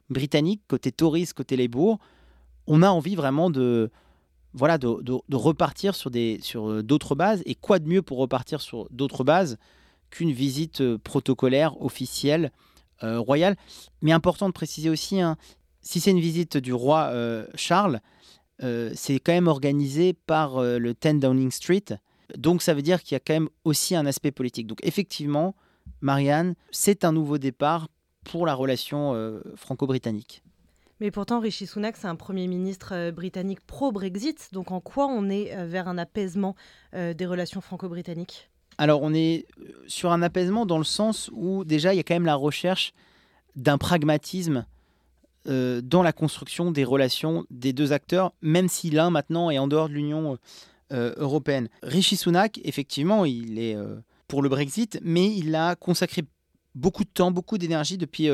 britannique, 0.09 0.61
côté 0.67 0.91
Tories, 0.91 1.29
côté 1.33 1.55
Labour, 1.55 1.97
on 2.67 2.83
a 2.83 2.89
envie 2.89 3.15
vraiment 3.15 3.49
de, 3.49 3.89
voilà, 4.53 4.77
de, 4.77 5.35
repartir 5.35 5.95
sur 5.95 6.09
des 6.09 6.39
sur 6.41 6.69
euh, 6.69 6.83
d'autres 6.83 7.15
bases. 7.15 7.41
Et 7.45 7.55
quoi 7.55 7.79
de 7.79 7.87
mieux 7.87 8.01
pour 8.01 8.17
repartir 8.17 8.61
sur 8.61 8.87
d'autres 8.91 9.23
bases 9.23 9.57
qu'une 10.09 10.31
visite 10.31 10.81
euh, 10.81 10.97
protocolaire 10.97 11.81
officielle 11.81 12.51
euh, 13.03 13.19
royale? 13.19 13.55
Mais 14.01 14.11
important 14.11 14.47
de 14.47 14.53
préciser 14.53 14.89
aussi, 14.89 15.21
hein, 15.21 15.37
si 15.81 15.99
c'est 15.99 16.11
une 16.11 16.19
visite 16.19 16.57
du 16.57 16.73
roi 16.73 17.13
Charles, 17.55 18.01
c'est 18.59 19.19
quand 19.19 19.31
même 19.31 19.47
organisé 19.47 20.13
par 20.13 20.61
le 20.61 20.93
10 20.93 21.19
Downing 21.19 21.51
Street. 21.51 21.85
Donc 22.35 22.61
ça 22.61 22.73
veut 22.73 22.81
dire 22.81 23.01
qu'il 23.03 23.13
y 23.13 23.15
a 23.15 23.19
quand 23.19 23.33
même 23.33 23.49
aussi 23.63 23.95
un 23.95 24.05
aspect 24.05 24.31
politique. 24.31 24.67
Donc 24.67 24.79
effectivement, 24.83 25.55
Marianne, 26.01 26.55
c'est 26.71 27.05
un 27.05 27.13
nouveau 27.13 27.37
départ 27.37 27.87
pour 28.25 28.45
la 28.45 28.53
relation 28.53 29.15
franco-britannique. 29.55 30.43
Mais 30.99 31.11
pourtant, 31.11 31.39
Rishi 31.39 31.67
Sunak, 31.67 31.95
c'est 31.95 32.07
un 32.07 32.15
Premier 32.15 32.47
ministre 32.47 32.93
euh, 32.93 33.11
britannique 33.11 33.59
pro-Brexit. 33.61 34.49
Donc 34.51 34.71
en 34.71 34.81
quoi 34.81 35.07
on 35.07 35.29
est 35.29 35.55
euh, 35.55 35.67
vers 35.67 35.87
un 35.87 35.97
apaisement 35.97 36.55
euh, 36.95 37.13
des 37.13 37.25
relations 37.25 37.61
franco-britanniques? 37.61 38.49
Alors 38.79 39.01
on 39.03 39.13
est 39.13 39.45
sur 39.87 40.11
un 40.11 40.21
apaisement 40.21 40.65
dans 40.65 40.77
le 40.77 40.83
sens 40.83 41.29
où 41.33 41.63
déjà 41.65 41.93
il 41.93 41.97
y 41.97 41.99
a 41.99 42.03
quand 42.03 42.15
même 42.15 42.25
la 42.25 42.35
recherche 42.35 42.93
d'un 43.55 43.77
pragmatisme 43.77 44.65
dans 45.45 46.03
la 46.03 46.11
construction 46.11 46.71
des 46.71 46.83
relations 46.83 47.45
des 47.49 47.71
deux 47.71 47.93
acteurs, 47.93 48.33
même 48.41 48.67
si 48.67 48.89
l'un 48.89 49.09
maintenant 49.09 49.49
est 49.49 49.57
en 49.57 49.69
dehors 49.69 49.87
de 49.87 49.93
l'Union 49.93 50.37
européenne. 50.91 51.69
Rishi 51.83 52.17
Sunak, 52.17 52.59
effectivement, 52.65 53.23
il 53.23 53.57
est 53.57 53.77
pour 54.27 54.41
le 54.41 54.49
Brexit, 54.49 54.99
mais 55.01 55.33
il 55.33 55.55
a 55.55 55.77
consacré 55.77 56.25
beaucoup 56.75 57.05
de 57.05 57.09
temps, 57.09 57.31
beaucoup 57.31 57.57
d'énergie 57.57 57.97
depuis 57.97 58.27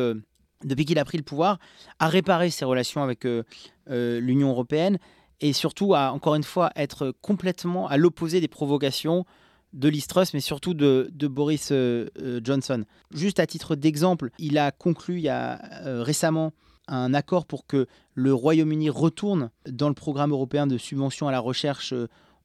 depuis 0.64 0.86
qu'il 0.86 1.00
a 1.00 1.06
pris 1.06 1.18
le 1.18 1.24
pouvoir, 1.24 1.60
à 2.00 2.08
réparer 2.08 2.50
ses 2.50 2.66
relations 2.66 3.04
avec 3.04 3.26
euh, 3.26 3.44
euh, 3.90 4.20
l'Union 4.20 4.50
européenne 4.50 4.98
et 5.42 5.54
surtout 5.54 5.94
à, 5.94 6.12
encore 6.12 6.36
une 6.36 6.44
fois, 6.44 6.72
être 6.76 7.14
complètement 7.22 7.88
à 7.88 7.98
l'opposé 7.98 8.40
des 8.40 8.48
provocations 8.48 9.26
de 9.74 9.90
Truss, 10.08 10.34
mais 10.34 10.40
surtout 10.40 10.74
de, 10.74 11.10
Boris 11.28 11.70
euh, 11.72 12.08
Johnson. 12.44 12.86
Juste 13.12 13.40
à 13.40 13.48
titre 13.48 13.76
d'exemple, 13.76 14.30
il 14.38 14.58
a 14.58 14.72
conclu 14.72 15.24
récemment 15.84 16.54
un 16.88 17.14
accord 17.14 17.46
pour 17.46 17.66
que 17.66 17.88
le 18.14 18.34
Royaume-Uni 18.34 18.90
retourne 18.90 19.50
dans 19.68 19.88
le 19.88 19.96
programme 19.96 20.32
européen 20.32 20.68
de 20.68 20.78
subvention 20.78 21.28
à 21.28 21.32
la 21.32 21.40
recherche 21.40 21.94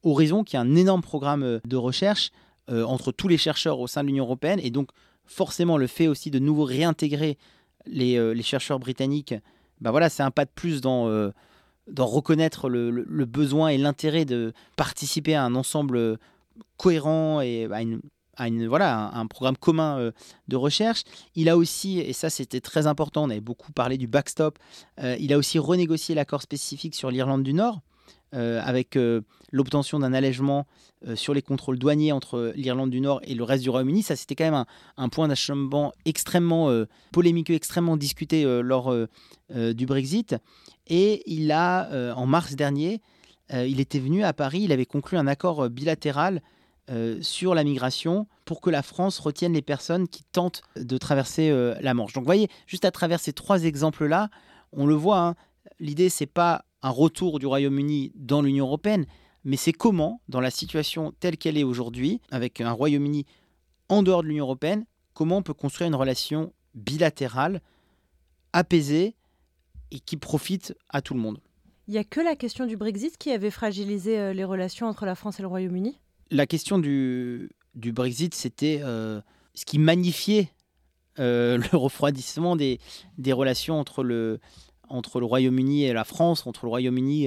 Horizon, 0.03 0.43
qui 0.43 0.57
est 0.57 0.59
un 0.59 0.75
énorme 0.75 1.03
programme 1.03 1.61
de 1.65 1.77
recherche 1.77 2.31
entre 2.69 3.13
tous 3.13 3.29
les 3.29 3.39
chercheurs 3.39 3.79
au 3.79 3.87
sein 3.87 4.03
de 4.03 4.09
l'Union 4.09 4.25
européenne, 4.25 4.61
et 4.63 4.71
donc 4.71 4.91
forcément 5.27 5.77
le 5.77 5.87
fait 5.87 6.09
aussi 6.09 6.31
de 6.31 6.39
nouveau 6.39 6.65
réintégrer 6.65 7.37
euh, 7.87 8.35
les, 8.35 8.43
chercheurs 8.43 8.79
britanniques, 8.79 9.35
bah 9.81 9.91
voilà, 9.91 10.09
c'est 10.09 10.23
un 10.23 10.31
pas 10.31 10.45
de 10.45 10.51
plus 10.55 10.81
dans, 10.81 11.09
euh, 11.09 11.31
reconnaître 11.99 12.69
le, 12.69 13.25
besoin 13.25 13.69
et 13.69 13.79
l'intérêt 13.79 14.25
de 14.25 14.53
participer 14.77 15.35
à 15.35 15.45
un 15.45 15.55
ensemble 15.55 16.19
cohérent 16.77 17.41
et 17.41 17.69
à 17.71 17.83
une, 18.49 18.67
voilà, 18.67 19.11
un, 19.15 19.27
programme 19.27 19.57
commun 19.57 19.99
euh, 19.99 20.13
de 20.49 20.57
recherche. 20.57 21.05
Il 21.35 21.49
a 21.49 21.57
aussi, 21.57 22.01
et 22.01 22.13
ça 22.13 22.31
c'était 22.31 22.61
très 22.61 22.87
important, 22.87 23.25
on 23.25 23.31
avait 23.31 23.41
beaucoup 23.41 23.73
parlé 23.73 23.97
du 23.97 24.07
backstop, 24.07 24.59
il 25.01 25.33
a 25.33 25.39
aussi 25.39 25.59
renégocié 25.59 26.15
l'accord 26.15 26.43
spécifique 26.43 26.95
sur 26.95 27.11
l'Irlande 27.11 27.43
du 27.43 27.55
Nord, 27.55 27.81
avec 28.33 28.97
l'obtention 29.53 29.99
d'un 29.99 30.13
allègement 30.13 30.67
euh, 31.07 31.17
sur 31.17 31.33
les 31.35 31.43
contrôles 31.43 31.79
douaniers 31.79 32.11
entre 32.11 32.53
l'Irlande 32.57 32.91
du 32.91 33.01
Nord 33.01 33.21
et 33.23 33.35
le 33.35 33.45
reste 33.45 33.63
du 33.63 33.71
Royaume-Uni. 33.71 34.03
Ça, 34.03 34.17
c'était 34.17 34.35
quand 34.35 34.51
même 34.51 34.65
un, 34.97 35.09
point 35.09 35.29
d'achèvement 35.29 35.93
extrêmement 36.05 36.71
euh, 36.71 36.87
polémique, 37.13 37.51
extrêmement 37.51 37.97
discuté 37.97 38.45
euh, 38.45 38.61
lors 38.61 38.95
du 39.51 39.87
Brexit. 39.87 40.37
Et 40.89 41.23
il 41.27 41.53
a, 41.53 42.15
en 42.15 42.27
mars 42.27 42.55
dernier, 42.55 43.01
il 43.51 43.81
était 43.81 43.99
venu 43.99 44.25
à 44.25 44.33
Paris, 44.33 44.61
il 44.63 44.73
avait 44.73 44.87
conclu 44.87 45.17
un 45.17 45.27
accord 45.27 45.69
bilatéral 45.71 46.43
sur 47.21 47.55
la 47.55 47.65
migration 47.65 48.27
pour 48.45 48.61
que 48.61 48.71
la 48.71 48.83
France 48.83 49.19
retienne 49.19 49.53
les 49.53 49.63
personnes 49.63 50.09
qui 50.09 50.25
tentent 50.25 50.63
de 50.77 50.99
traverser 50.99 51.51
la 51.81 51.95
Manche. 51.95 52.13
Donc, 52.13 52.25
vous 52.25 52.29
voyez, 52.29 52.49
juste 52.67 52.85
à 52.85 52.91
travers 52.91 53.21
ces 53.21 53.33
trois 53.33 53.65
exemples-là, 53.65 54.29
on 54.73 54.87
le 54.87 54.95
voit, 54.95 55.21
hein, 55.21 55.35
l'idée, 55.79 56.09
c'est 56.09 56.27
pas 56.27 56.65
un 56.83 56.91
retour 56.91 57.39
du 57.39 57.47
Royaume-Uni 57.47 58.13
dans 58.15 58.43
l'Union 58.43 58.67
européenne, 58.67 59.07
mais 59.45 59.57
c'est 59.57 59.73
comment, 59.73 60.21
dans 60.29 60.41
la 60.41 60.51
situation 60.51 61.13
telle 61.21 61.37
qu'elle 61.37 61.57
est 61.57 61.65
aujourd'hui, 61.65 62.21
avec 62.31 62.61
un 62.61 62.73
Royaume-Uni 62.73 63.25
en 63.89 64.03
dehors 64.03 64.23
de 64.23 64.29
l'Union 64.29 64.45
européenne, 64.45 64.85
comment 65.15 65.39
on 65.39 65.43
peut 65.43 65.55
construire 65.55 65.89
une 65.89 65.95
relation 65.95 66.53
bilatérale 66.75 67.61
apaisé 68.53 69.15
et 69.91 70.01
qui 70.01 70.17
profite 70.17 70.75
à 70.89 71.03
tout 71.03 71.15
le 71.15 71.21
monde? 71.21 71.41
Il 71.87 71.93
n'y 71.93 71.99
a 71.99 72.05
que 72.05 72.21
la 72.21 72.37
question 72.37 72.67
du 72.67 72.77
Brexit 72.77 73.17
qui 73.17 73.31
avait 73.31 73.51
fragilisé 73.51 74.19
euh, 74.19 74.33
les 74.35 74.45
relations 74.45 74.87
entre 74.87 75.07
la 75.07 75.15
France 75.15 75.39
et 75.39 75.43
le 75.43 75.49
Royaume-Uni? 75.49 75.99
La 76.31 76.47
question 76.47 76.79
du, 76.79 77.51
du 77.75 77.93
Brexit, 77.93 78.35
c'était 78.35 78.81
euh, 78.83 79.23
ce 79.55 79.65
qui 79.65 79.79
magnifiait 79.79 80.53
euh, 81.19 81.57
le 81.73 81.79
refroidissement 81.79 82.57
des, 82.57 82.79
des 83.17 83.33
relations 83.33 83.81
entre 83.81 84.03
le, 84.03 84.41
entre 84.89 85.21
le 85.21 85.27
Royaume-Uni 85.27 85.85
et 85.85 85.93
la 85.93 86.05
France, 86.05 86.47
entre 86.47 86.65
le 86.65 86.71
Royaume-Uni 86.71 87.27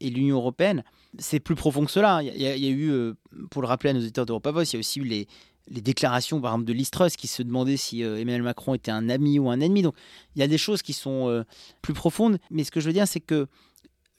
et 0.00 0.10
l'Union 0.10 0.36
européenne. 0.36 0.84
C'est 1.18 1.40
plus 1.40 1.54
profond 1.54 1.84
que 1.84 1.90
cela. 1.90 2.22
Il 2.22 2.40
y 2.40 2.46
a, 2.46 2.70
eu, 2.70 3.12
pour 3.50 3.62
le 3.62 3.68
rappeler 3.68 3.90
à 3.90 3.92
nos 3.94 4.00
auditeurs 4.00 4.26
d'Europa 4.26 4.50
Voice, 4.52 4.64
il 4.64 4.74
y 4.74 4.76
a 4.76 4.80
aussi 4.80 5.00
eu 5.00 5.04
les, 5.04 5.26
déclarations, 5.68 6.40
par 6.40 6.52
exemple, 6.52 6.66
de 6.66 6.72
Listrus 6.72 7.16
qui 7.16 7.26
se 7.26 7.42
demandait 7.42 7.76
si 7.76 8.02
Emmanuel 8.02 8.42
Macron 8.42 8.74
était 8.74 8.90
un 8.90 9.08
ami 9.08 9.38
ou 9.38 9.50
un 9.50 9.60
ennemi. 9.60 9.82
Donc, 9.82 9.94
il 10.34 10.40
y 10.40 10.42
a 10.42 10.48
des 10.48 10.58
choses 10.58 10.82
qui 10.82 10.92
sont 10.92 11.44
plus 11.82 11.94
profondes. 11.94 12.38
Mais 12.50 12.64
ce 12.64 12.70
que 12.70 12.80
je 12.80 12.86
veux 12.86 12.92
dire, 12.92 13.08
c'est 13.08 13.20
que 13.20 13.46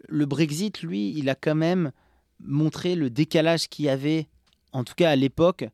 le 0.07 0.25
Brexit, 0.25 0.81
lui, 0.81 1.11
il 1.17 1.29
a 1.29 1.35
quand 1.35 1.55
même 1.55 1.91
montré 2.39 2.95
le 2.95 3.09
décalage 3.09 3.67
qu'il 3.67 3.85
y 3.85 3.89
avait, 3.89 4.27
en 4.73 4.83
tout 4.83 4.93
cas 4.95 5.11
à 5.11 5.15
l'époque, 5.15 5.65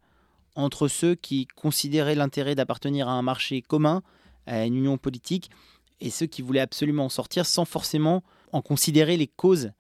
entre 0.56 0.88
ceux 0.88 1.16
qui 1.16 1.48
considéraient 1.48 2.16
l'intérêt 2.16 2.56
d'appartenir 2.56 3.08
à 3.08 3.14
un 3.14 3.22
marché 3.22 3.62
commun, 3.62 4.02
à 4.46 4.66
une 4.66 4.76
union 4.76 4.98
politique, 4.98 5.50
et 6.00 6.10
ceux 6.10 6.26
qui 6.26 6.42
voulaient 6.42 6.60
absolument 6.60 7.06
en 7.06 7.10
sortir 7.10 7.46
sans 7.46 7.66
forcément 7.66 8.24
en 8.52 8.62
considérer 8.62 9.18
les 9.18 9.28
causes, 9.28 9.72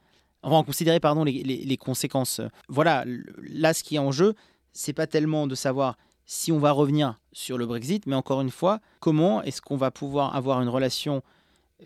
enfin 0.41 0.58
en 0.58 0.63
considérer 0.63 0.99
pardon 0.99 1.23
les, 1.23 1.77
conséquences. 1.77 2.41
Voilà, 2.67 3.06
là 3.38 3.73
ce 3.73 3.84
qui 3.84 3.95
est 3.95 3.99
en 3.99 4.12
jeu, 4.12 4.36
c'est 4.73 4.93
pas 4.93 5.08
tellement 5.08 5.47
de 5.47 5.56
savoir 5.56 5.97
si 6.25 6.51
on 6.51 6.60
va 6.60 6.71
revenir 6.71 7.19
sur 7.32 7.58
le 7.58 7.65
Brexit, 7.65 8.06
mais 8.06 8.15
encore 8.15 8.41
une 8.41 8.49
fois, 8.49 8.80
comment 8.99 9.41
est-ce 9.43 9.62
qu'on 9.62 9.77
va 9.77 9.91
pouvoir 9.91 10.36
avoir 10.36 10.62
une 10.62 10.69
relation 10.69 11.23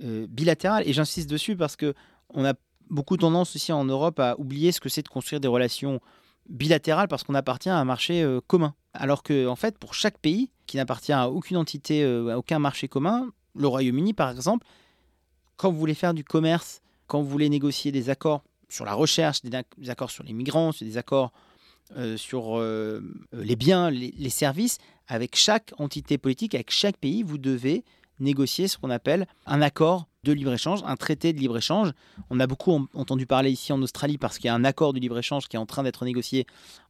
euh, 0.03 0.25
bilatérale? 0.27 0.87
Et 0.87 0.93
j'insiste 0.93 1.29
dessus 1.29 1.55
parce 1.55 1.75
que 1.75 1.93
on 2.33 2.43
a 2.43 2.53
beaucoup 2.89 3.17
tendance 3.17 3.55
aussi 3.55 3.71
en 3.71 3.85
Europe 3.85 4.19
à 4.19 4.35
oublier 4.39 4.71
ce 4.71 4.79
que 4.79 4.89
c'est 4.89 5.03
de 5.03 5.07
construire 5.07 5.39
des 5.39 5.47
relations 5.47 6.01
bilatérales 6.49 7.07
parce 7.07 7.23
qu'on 7.23 7.35
appartient 7.35 7.69
à 7.69 7.77
un 7.77 7.85
marché 7.85 8.23
euh, 8.23 8.41
commun. 8.45 8.73
Alors 8.93 9.23
que, 9.23 9.47
en 9.47 9.55
fait, 9.55 9.77
pour 9.77 9.93
chaque 9.93 10.17
pays 10.17 10.51
qui 10.65 10.77
n'appartient 10.77 11.13
à 11.13 11.29
aucune 11.29 11.57
entité, 11.57 12.03
euh, 12.03 12.33
à 12.33 12.37
aucun 12.37 12.59
marché 12.59 12.87
commun, 12.87 13.29
le 13.55 13.67
Royaume-Uni 13.67 14.13
par 14.13 14.29
exemple, 14.29 14.65
quand 15.57 15.71
vous 15.71 15.79
voulez 15.79 15.93
faire 15.93 16.13
du 16.13 16.23
commerce, 16.23 16.81
quand 17.07 17.21
vous 17.21 17.29
voulez 17.29 17.49
négocier 17.49 17.91
des 17.91 18.09
accords 18.09 18.43
sur 18.69 18.85
la 18.85 18.93
recherche, 18.93 19.41
des, 19.41 19.89
accords 19.89 20.11
sur 20.11 20.23
les 20.23 20.33
migrants, 20.33 20.71
des 20.79 20.97
accords 20.97 21.31
euh, 21.97 22.15
sur 22.15 22.57
les 23.33 23.55
biens, 23.55 23.91
les, 23.91 24.29
services, 24.29 24.77
avec 25.07 25.35
chaque 25.35 25.73
entité 25.77 26.17
politique, 26.17 26.55
avec 26.55 26.71
chaque 26.71 26.97
pays, 26.97 27.21
vous 27.21 27.37
devez 27.37 27.83
négocier 28.21 28.67
ce 28.67 28.77
qu'on 28.77 28.89
appelle 28.89 29.27
un 29.45 29.61
accord 29.61 30.07
de 30.23 30.31
libre-échange, 30.31 30.81
un 30.85 30.95
traité 30.95 31.33
de 31.33 31.39
libre-échange. 31.39 31.91
On 32.29 32.39
a 32.39 32.47
beaucoup 32.47 32.87
entendu 32.93 33.25
parler 33.25 33.51
ici 33.51 33.73
en 33.73 33.81
Australie 33.81 34.17
parce 34.17 34.37
qu'il 34.37 34.45
y 34.45 34.49
a 34.49 34.55
un 34.55 34.63
accord 34.63 34.93
de 34.93 34.99
libre-échange 34.99 35.47
qui 35.47 35.55
est 35.55 35.59
en 35.59 35.65
train 35.65 35.83
d'être 35.83 36.05
négocié 36.05 36.45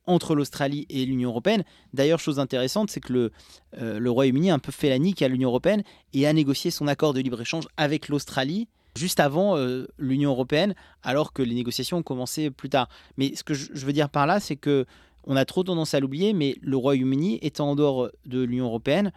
entre 0.07 0.35
l'Australie 0.35 0.85
et 0.89 1.05
l'Union 1.05 1.29
européenne. 1.29 1.63
D'ailleurs, 1.93 2.19
chose 2.19 2.39
intéressante, 2.39 2.89
c'est 2.89 3.01
que 3.01 3.13
le, 3.13 3.31
euh, 3.77 3.99
le 3.99 4.11
Royaume-Uni 4.11 4.51
a 4.51 4.53
un 4.53 4.59
peu 4.59 4.71
fait 4.71 4.89
la 4.89 4.99
nique 4.99 5.21
à 5.21 5.27
l'Union 5.27 5.49
européenne 5.49 5.83
et 6.13 6.25
a 6.25 6.33
négocié 6.33 6.71
son 6.71 6.87
accord 6.87 7.13
de 7.13 7.21
libre-échange 7.21 7.67
avec 7.77 8.07
l'Australie 8.07 8.67
juste 8.95 9.19
avant 9.19 9.57
euh, 9.57 9.87
l'Union 9.97 10.31
européenne, 10.31 10.75
alors 11.03 11.33
que 11.33 11.41
les 11.41 11.55
négociations 11.55 11.97
ont 11.97 12.03
commencé 12.03 12.51
plus 12.51 12.69
tard. 12.69 12.89
Mais 13.17 13.35
ce 13.35 13.43
que 13.43 13.53
je, 13.53 13.85
veux 13.85 13.93
dire 13.93 14.09
par 14.09 14.27
là, 14.27 14.39
c'est 14.39 14.55
que 14.55 14.85
on 15.23 15.35
a 15.35 15.45
trop 15.45 15.63
tendance 15.63 15.93
à 15.93 15.99
l'oublier, 15.99 16.33
mais 16.33 16.55
le 16.61 16.77
Royaume-Uni, 16.77 17.39
étant 17.41 17.71
en 17.71 17.75
dehors 17.75 18.09
de 18.25 18.41
l'Union 18.41 18.65
européenne, 18.65 19.11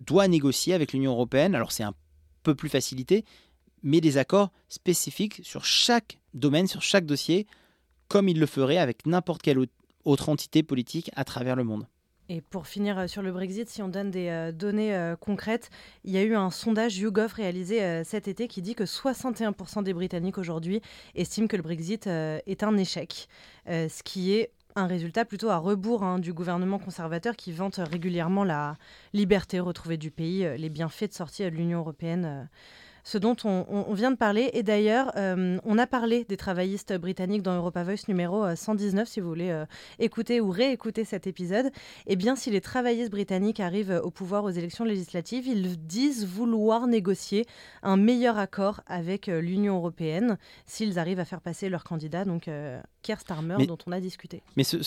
doit 0.00 0.28
négocier 0.28 0.74
avec 0.74 0.92
l'Union 0.92 1.12
européenne. 1.12 1.54
Alors 1.54 1.72
c'est 1.72 1.82
un 1.82 1.94
peu 2.42 2.54
plus 2.54 2.68
facilité, 2.68 3.24
mais 3.82 4.00
des 4.00 4.18
accords 4.18 4.50
spécifiques 4.68 5.40
sur 5.42 5.64
chaque 5.64 6.18
domaine, 6.34 6.66
sur 6.66 6.82
chaque 6.82 7.06
dossier, 7.06 7.46
comme 8.08 8.28
il 8.28 8.38
le 8.38 8.46
ferait 8.46 8.76
avec 8.76 9.06
n'importe 9.06 9.42
quelle 9.42 9.58
autre 9.58 9.72
entité 10.06 10.62
politique 10.62 11.10
à 11.16 11.24
travers 11.24 11.56
le 11.56 11.64
monde. 11.64 11.86
Et 12.28 12.40
pour 12.40 12.66
finir 12.66 12.98
euh, 12.98 13.06
sur 13.06 13.22
le 13.22 13.30
Brexit, 13.30 13.68
si 13.68 13.82
on 13.82 13.88
donne 13.88 14.10
des 14.10 14.28
euh, 14.28 14.50
données 14.50 14.94
euh, 14.94 15.14
concrètes, 15.14 15.70
il 16.04 16.10
y 16.10 16.18
a 16.18 16.22
eu 16.22 16.34
un 16.34 16.50
sondage 16.50 16.98
YouGov 16.98 17.32
réalisé 17.32 18.04
cet 18.04 18.26
été 18.26 18.48
qui 18.48 18.62
dit 18.62 18.74
que 18.74 18.84
61% 18.84 19.82
des 19.82 19.92
Britanniques 19.92 20.38
aujourd'hui 20.38 20.80
estiment 21.14 21.46
que 21.46 21.56
le 21.56 21.62
Brexit 21.62 22.06
est 22.06 22.62
un 22.62 22.76
échec, 22.76 23.28
ce 23.66 24.02
qui 24.02 24.32
est 24.32 24.50
un 24.74 24.86
résultat 24.86 25.24
plutôt 25.24 25.48
à 25.48 25.56
rebours 25.56 26.02
hein, 26.02 26.18
du 26.18 26.32
gouvernement 26.32 26.78
conservateur 26.78 27.36
qui 27.36 27.52
vante 27.52 27.76
régulièrement 27.76 28.44
la 28.44 28.76
liberté 29.12 29.58
retrouvée 29.60 29.96
du 29.96 30.10
pays, 30.10 30.46
les 30.56 30.68
bienfaits 30.68 31.08
de 31.08 31.14
sortie 31.14 31.42
de 31.42 31.48
l'Union 31.48 31.80
européenne 31.80 32.48
ce 33.06 33.18
dont 33.18 33.36
on, 33.44 33.94
vient 33.94 34.10
de 34.10 34.16
parler. 34.16 34.50
Et 34.52 34.64
d'ailleurs, 34.64 35.12
euh, 35.16 35.58
on 35.64 35.78
a 35.78 35.86
parlé 35.86 36.24
des 36.24 36.36
travaillistes 36.36 36.92
britanniques 36.98 37.42
dans 37.42 37.54
Europa 37.54 37.84
Voice 37.84 38.08
numéro 38.08 38.44
119, 38.52 39.02
euh, 39.06 39.08
si 39.08 39.20
vous 39.20 39.28
voulez 39.28 39.50
euh, 39.50 39.64
écouter 40.00 40.40
ou 40.40 40.50
réécouter 40.50 41.04
cet 41.04 41.28
épisode. 41.28 41.70
Eh 42.08 42.16
bien, 42.16 42.34
si 42.34 42.50
les 42.50 42.60
travaillistes 42.60 43.12
britanniques 43.12 43.60
arrivent 43.60 44.00
au 44.02 44.10
pouvoir 44.10 44.42
aux 44.42 44.50
élections 44.50 44.84
législatives, 44.84 45.46
ils 45.46 45.78
disent 45.86 46.26
vouloir 46.26 46.88
négocier 46.88 47.46
un 47.84 47.96
meilleur 47.96 48.38
accord 48.38 48.80
avec 48.88 49.28
l'Union 49.28 49.76
européenne 49.76 50.36
s'ils 50.66 50.98
arrivent 50.98 51.20
à 51.20 51.24
faire 51.24 51.40
passer 51.40 51.68
leur 51.68 51.84
candidat, 51.84 52.24
donc 52.24 52.50
Keir 53.02 53.20
Starmer, 53.20 53.66
dont 53.68 53.78
on 53.86 53.92
a 53.92 54.00
discuté. 54.00 54.42
Mais 54.56 54.64
ce, 54.64 54.78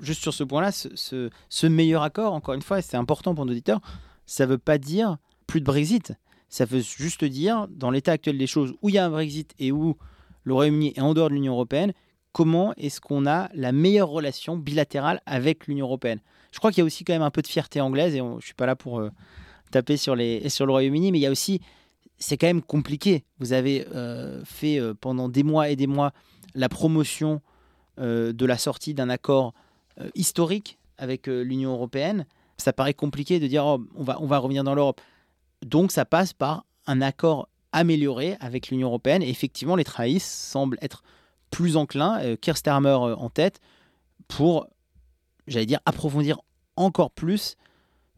juste 0.00 0.22
sur 0.22 0.32
ce 0.32 0.44
point-là, 0.44 0.72
ce, 0.72 1.28
ce 1.50 1.66
meilleur 1.66 2.02
accord, 2.04 2.32
encore 2.32 2.54
une 2.54 2.62
fois, 2.62 2.78
et 2.78 2.82
c'est 2.82 2.96
important 2.96 3.34
pour 3.34 3.44
nos 3.44 3.52
auditeurs, 3.52 3.82
ça 4.24 4.46
ne 4.46 4.52
veut 4.52 4.58
pas 4.58 4.78
dire 4.78 5.18
plus 5.46 5.60
de 5.60 5.66
Brexit. 5.66 6.14
Ça 6.50 6.64
veut 6.64 6.80
juste 6.80 7.24
dire, 7.24 7.68
dans 7.70 7.90
l'état 7.90 8.12
actuel 8.12 8.36
des 8.36 8.48
choses, 8.48 8.74
où 8.82 8.88
il 8.88 8.96
y 8.96 8.98
a 8.98 9.06
un 9.06 9.10
Brexit 9.10 9.54
et 9.60 9.70
où 9.70 9.96
le 10.42 10.52
Royaume-Uni 10.52 10.92
est 10.96 11.00
en 11.00 11.14
dehors 11.14 11.30
de 11.30 11.34
l'Union 11.34 11.52
européenne, 11.52 11.92
comment 12.32 12.74
est-ce 12.76 13.00
qu'on 13.00 13.24
a 13.24 13.48
la 13.54 13.70
meilleure 13.70 14.08
relation 14.08 14.56
bilatérale 14.56 15.22
avec 15.26 15.68
l'Union 15.68 15.86
européenne? 15.86 16.20
Je 16.50 16.58
crois 16.58 16.72
qu'il 16.72 16.78
y 16.78 16.82
a 16.82 16.84
aussi 16.84 17.04
quand 17.04 17.12
même 17.12 17.22
un 17.22 17.30
peu 17.30 17.40
de 17.40 17.46
fierté 17.46 17.80
anglaise, 17.80 18.14
et 18.14 18.18
je 18.18 18.24
ne 18.24 18.40
suis 18.40 18.54
pas 18.54 18.66
là 18.66 18.74
pour 18.74 18.98
euh, 18.98 19.10
taper 19.70 19.96
sur, 19.96 20.16
les, 20.16 20.48
sur 20.48 20.66
le 20.66 20.72
Royaume-Uni, 20.72 21.12
mais 21.12 21.18
il 21.18 21.22
y 21.22 21.26
a 21.26 21.30
aussi, 21.30 21.60
c'est 22.18 22.36
quand 22.36 22.48
même 22.48 22.62
compliqué. 22.62 23.22
Vous 23.38 23.52
avez 23.52 23.86
euh, 23.94 24.44
fait 24.44 24.80
euh, 24.80 24.92
pendant 24.92 25.28
des 25.28 25.44
mois 25.44 25.68
et 25.68 25.76
des 25.76 25.86
mois 25.86 26.12
la 26.54 26.68
promotion 26.68 27.40
de 27.98 28.46
la 28.46 28.56
sortie 28.56 28.94
d'un 28.94 29.10
accord 29.10 29.52
historique 30.14 30.78
avec 30.96 31.26
l'Union 31.26 31.72
européenne. 31.72 32.24
Ça 32.56 32.72
paraît 32.72 32.94
compliqué 32.94 33.38
de 33.38 33.46
dire 33.46 33.66
oh, 33.66 33.84
on, 33.94 34.02
va, 34.02 34.16
on 34.22 34.26
va 34.26 34.38
revenir 34.38 34.64
dans 34.64 34.74
l'Europe. 34.74 35.02
Donc 35.64 35.92
ça 35.92 36.04
passe 36.04 36.32
par 36.32 36.64
un 36.86 37.00
accord 37.00 37.48
amélioré 37.72 38.36
avec 38.40 38.68
l'Union 38.68 38.88
européenne. 38.88 39.22
Et 39.22 39.28
effectivement, 39.28 39.76
les 39.76 39.84
travaillistes 39.84 40.30
semblent 40.30 40.78
être 40.80 41.02
plus 41.50 41.76
enclins, 41.76 42.20
euh, 42.20 42.36
euh, 42.36 43.14
en 43.16 43.30
tête, 43.30 43.60
pour, 44.28 44.68
j'allais 45.46 45.66
dire, 45.66 45.80
approfondir 45.84 46.40
encore 46.76 47.10
plus 47.10 47.56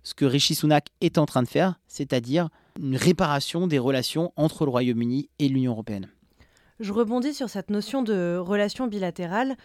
ce 0.02 0.14
que 0.14 0.24
Rishi 0.24 0.54
Sunak 0.54 0.88
est 1.00 1.18
en 1.18 1.26
train 1.26 1.42
de 1.42 1.48
faire, 1.48 1.78
c'est-à-dire 1.86 2.48
une 2.80 2.96
réparation 2.96 3.66
des 3.66 3.78
relations 3.78 4.32
entre 4.36 4.64
le 4.64 4.70
Royaume-Uni 4.70 5.28
et 5.38 5.48
l'Union 5.48 5.72
européenne. 5.72 6.08
Je 6.80 6.92
rebondis 6.92 7.34
sur 7.34 7.48
cette 7.48 7.70
notion 7.70 8.02
de 8.02 8.36
relation 8.36 8.88
bilatérale. 8.88 9.56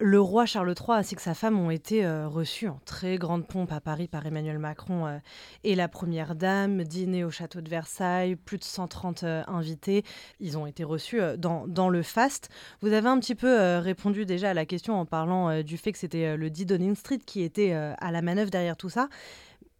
Le 0.00 0.20
roi 0.20 0.44
Charles 0.44 0.74
III 0.76 0.98
ainsi 0.98 1.14
que 1.14 1.22
sa 1.22 1.34
femme 1.34 1.56
ont 1.56 1.70
été 1.70 2.04
euh, 2.04 2.26
reçus 2.26 2.66
en 2.66 2.80
très 2.84 3.16
grande 3.16 3.46
pompe 3.46 3.70
à 3.70 3.80
Paris 3.80 4.08
par 4.08 4.26
Emmanuel 4.26 4.58
Macron 4.58 5.06
euh, 5.06 5.18
et 5.62 5.76
la 5.76 5.86
Première 5.86 6.34
Dame, 6.34 6.82
dîner 6.82 7.22
au 7.22 7.30
château 7.30 7.60
de 7.60 7.68
Versailles, 7.70 8.34
plus 8.34 8.58
de 8.58 8.64
130 8.64 9.22
euh, 9.22 9.44
invités. 9.46 10.04
Ils 10.40 10.58
ont 10.58 10.66
été 10.66 10.82
reçus 10.82 11.20
dans, 11.38 11.68
dans, 11.68 11.88
le 11.88 12.02
faste. 12.02 12.50
Vous 12.80 12.92
avez 12.92 13.08
un 13.08 13.20
petit 13.20 13.36
peu 13.36 13.78
répondu 13.78 14.26
déjà 14.26 14.50
à 14.50 14.54
la 14.54 14.66
question 14.66 14.98
en 14.98 15.06
parlant 15.06 15.62
du 15.62 15.78
fait 15.78 15.92
que 15.92 15.98
c'était 15.98 16.36
le 16.36 16.50
dit 16.50 16.66
Downing 16.66 16.96
Street 16.96 17.20
qui 17.24 17.42
était 17.42 17.72
à 17.72 18.10
la 18.10 18.20
manœuvre 18.20 18.50
derrière 18.50 18.76
tout 18.76 18.90
ça. 18.90 19.08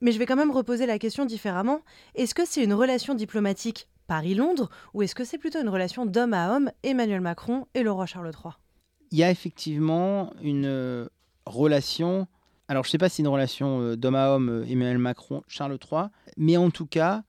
Mais 0.01 0.13
je 0.13 0.19
vais 0.19 0.27
quand 0.27 0.37
même 0.37 0.53
reposer 0.53 0.87
la 0.87 1.01
question 1.01 1.25
différemment. 1.25 1.81
Est-ce 2.15 2.35
que 2.35 2.47
c'est 2.47 2.63
une 2.63 2.75
relation 2.75 3.15
diplomatique 3.15 3.89
Paris-Londres 4.07 4.71
ou 4.93 5.03
est-ce 5.03 5.15
que 5.15 5.25
c'est 5.25 5.39
plutôt 5.39 5.61
une 5.61 5.69
relation 5.69 6.07
d'homme 6.07 6.35
à 6.35 6.55
homme, 6.55 6.71
Emmanuel 6.85 7.21
Macron 7.21 7.67
et 7.75 7.83
le 7.83 7.91
roi 7.91 8.07
Charles 8.07 8.31
III 8.31 8.55
il 9.15 9.19
y 9.19 9.23
a 9.23 9.31
effectivement 9.31 10.33
une 10.43 10.67
euh, 10.67 11.07
relation. 11.47 12.27
Alors, 12.67 12.83
je 12.83 12.89
ne 12.89 12.91
sais 12.91 12.99
pas 12.99 13.09
si 13.09 13.21
une 13.21 13.29
relation 13.29 13.81
euh, 13.81 13.97
d'homme 13.97 14.17
à 14.17 14.31
homme, 14.31 14.49
euh, 14.49 14.67
Emmanuel 14.69 14.99
Macron, 14.99 15.45
Charles 15.47 15.79
III, 15.81 16.07
mais 16.37 16.57
en 16.57 16.71
tout 16.71 16.87
cas, 16.87 17.23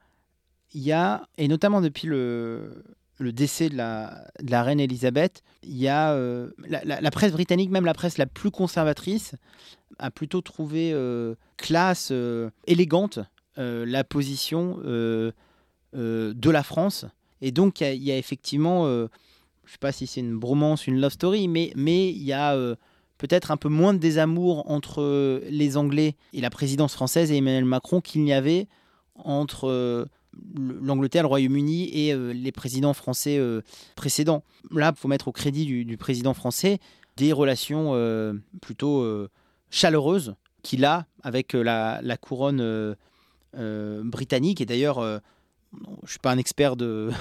il 0.74 0.82
y 0.82 0.92
a, 0.92 1.28
et 1.38 1.48
notamment 1.48 1.82
depuis 1.82 2.08
le, 2.08 2.84
décès 3.20 3.70
de 3.70 3.78
la, 3.78 4.26
de 4.42 4.50
la, 4.50 4.64
reine 4.64 4.80
Elisabeth, 4.80 5.44
il 5.62 5.78
y 5.78 5.88
a 5.88 6.18
la, 6.68 7.12
presse 7.12 7.32
britannique, 7.32 7.70
même 7.70 7.86
la 7.86 7.94
presse 7.94 8.18
la 8.18 8.26
plus 8.26 8.50
conservatrice, 8.50 9.36
a 10.00 10.10
plutôt 10.10 10.42
trouvé 10.42 10.94
classe, 11.56 12.12
élégante, 12.66 13.20
la 13.56 14.04
position 14.04 14.80
de 14.84 15.34
la 15.94 16.64
France. 16.64 17.06
Et 17.42 17.52
donc, 17.52 17.80
il 17.80 18.04
y, 18.04 18.12
a 18.12 18.18
effectivement 18.18 19.08
je 19.66 19.74
sais 19.74 19.78
pas 19.80 19.92
si 19.92 20.08
c'est 20.08 20.22
une 20.22 20.38
bromance, 20.38 20.88
une 20.88 21.00
love 21.00 21.12
story, 21.12 21.48
mais 21.48 21.72
il 21.76 22.24
y 22.24 22.34
a 22.34 22.56
euh, 22.56 22.76
peut-être 23.18 23.52
un 23.52 23.58
peu 23.58 23.70
moins 23.70 23.94
de 23.94 24.00
désamour 24.00 24.70
entre 24.70 25.02
euh, 25.02 25.42
les 25.50 25.78
Anglais 25.78 26.16
et 26.34 26.42
la 26.42 26.50
présidence 26.50 26.94
française 26.94 27.32
et 27.32 27.38
Emmanuel 27.38 27.66
Macron 27.66 28.02
qu'il 28.02 28.24
n'y 28.24 28.34
avait 28.34 28.68
entre 29.16 29.70
euh, 29.70 30.06
l'Angleterre, 30.56 31.24
le 31.24 31.30
Royaume-Uni 31.30 31.90
et 31.94 32.14
les 32.34 32.52
présidents 32.52 32.94
français 32.94 33.40
précédents. 33.96 34.44
Là, 34.70 34.92
il 34.94 35.00
faut 35.00 35.08
mettre 35.08 35.30
au 35.30 35.32
crédit 35.32 35.66
du, 35.86 35.96
président 35.96 36.34
français 36.34 36.80
des 37.16 37.32
relations 37.32 37.94
plutôt 38.62 39.08
chaleureuses 39.70 40.36
qu'il 40.62 40.84
a 40.84 41.06
avec 41.24 41.54
la, 41.54 42.18
couronne 42.20 42.98
britannique. 43.54 44.60
Et 44.60 44.66
d'ailleurs, 44.66 45.22
je 45.86 45.92
ne 46.04 46.08
suis 46.08 46.20
pas 46.20 46.32
un 46.32 46.38
expert 46.38 46.76
de, 46.76 47.12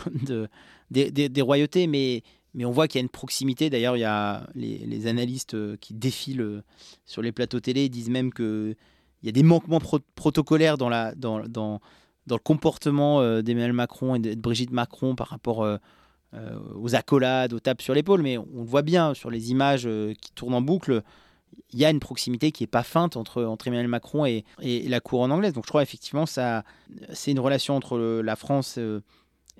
des, 0.90 1.42
royautés, 1.42 1.86
mais, 1.86 2.22
mais 2.54 2.64
on 2.64 2.70
voit 2.70 2.88
qu'il 2.88 2.98
y 2.98 3.02
a 3.02 3.04
une 3.04 3.08
proximité. 3.08 3.70
D'ailleurs, 3.70 3.96
il 3.96 4.00
y 4.00 4.04
a 4.04 4.46
les, 4.54 5.06
analystes 5.06 5.76
qui 5.78 5.94
défilent 5.94 6.62
sur 7.04 7.22
les 7.22 7.32
plateaux 7.32 7.60
télé 7.60 7.88
disent 7.88 8.10
même 8.10 8.32
qu'il 8.32 8.76
y 9.22 9.28
a 9.28 9.32
des 9.32 9.42
manquements 9.42 9.80
protocolaires 10.14 10.78
dans, 10.78 10.88
la, 10.88 11.14
dans, 11.14 11.40
dans, 11.46 11.80
le 12.28 12.38
comportement 12.38 13.20
euh, 13.20 13.42
d'Emmanuel 13.42 13.72
Macron 13.72 14.14
et 14.14 14.18
de, 14.18 14.34
Brigitte 14.34 14.72
Macron 14.72 15.14
par 15.14 15.28
rapport 15.28 15.62
euh, 15.62 15.76
euh, 16.34 16.58
aux 16.74 16.94
accolades, 16.94 17.52
aux 17.52 17.60
tapes 17.60 17.82
sur 17.82 17.94
l'épaule, 17.94 18.22
mais 18.22 18.38
on 18.38 18.60
le 18.60 18.64
voit 18.64 18.82
bien 18.82 19.14
sur 19.14 19.30
les 19.30 19.50
images 19.50 19.88
qui 20.20 20.32
tournent 20.32 20.54
en 20.54 20.62
boucle. 20.62 21.02
Il 21.72 21.78
y 21.78 21.84
a 21.84 21.90
une 21.90 22.00
proximité 22.00 22.52
qui 22.52 22.62
n'est 22.62 22.68
pas 22.68 22.82
feinte 22.82 23.16
entre, 23.16 23.56
Emmanuel 23.66 23.88
Macron 23.88 24.26
et, 24.26 24.44
et, 24.60 24.88
la 24.88 25.00
couronne 25.00 25.32
anglaise. 25.32 25.52
Donc 25.52 25.64
je 25.64 25.68
crois 25.68 25.82
effectivement 25.82 26.26
ça 26.26 26.64
c'est 27.12 27.30
une 27.30 27.40
relation 27.40 27.76
entre 27.76 27.98
la 27.98 28.36
France 28.36 28.78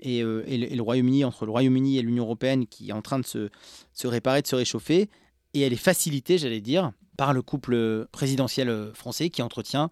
et, 0.01 0.19
et, 0.19 0.23
le, 0.23 0.83
Royaume-Uni, 0.83 1.25
entre 1.25 1.45
le 1.45 1.51
Royaume-Uni 1.51 1.99
et 1.99 2.03
l'Union 2.03 2.25
européenne 2.25 2.67
qui 2.67 2.91
est 2.91 2.93
en 2.93 3.03
train 3.03 3.19
de 3.19 3.27
se, 3.27 3.51
se 3.93 4.07
réparer, 4.07 4.43
de 4.43 4.47
se 4.47 4.57
réchauffer. 4.57 5.09
Et 5.55 5.61
elle 5.61 5.73
est 5.73 5.77
facilitée, 5.77 6.37
j'allais 6.39 6.61
dire, 6.61 6.93
par 7.17 7.33
le 7.33 7.43
couple 7.43 8.07
présidentiel 8.11 8.91
français 8.95 9.31
qui 9.31 9.43
entretient 9.43 9.91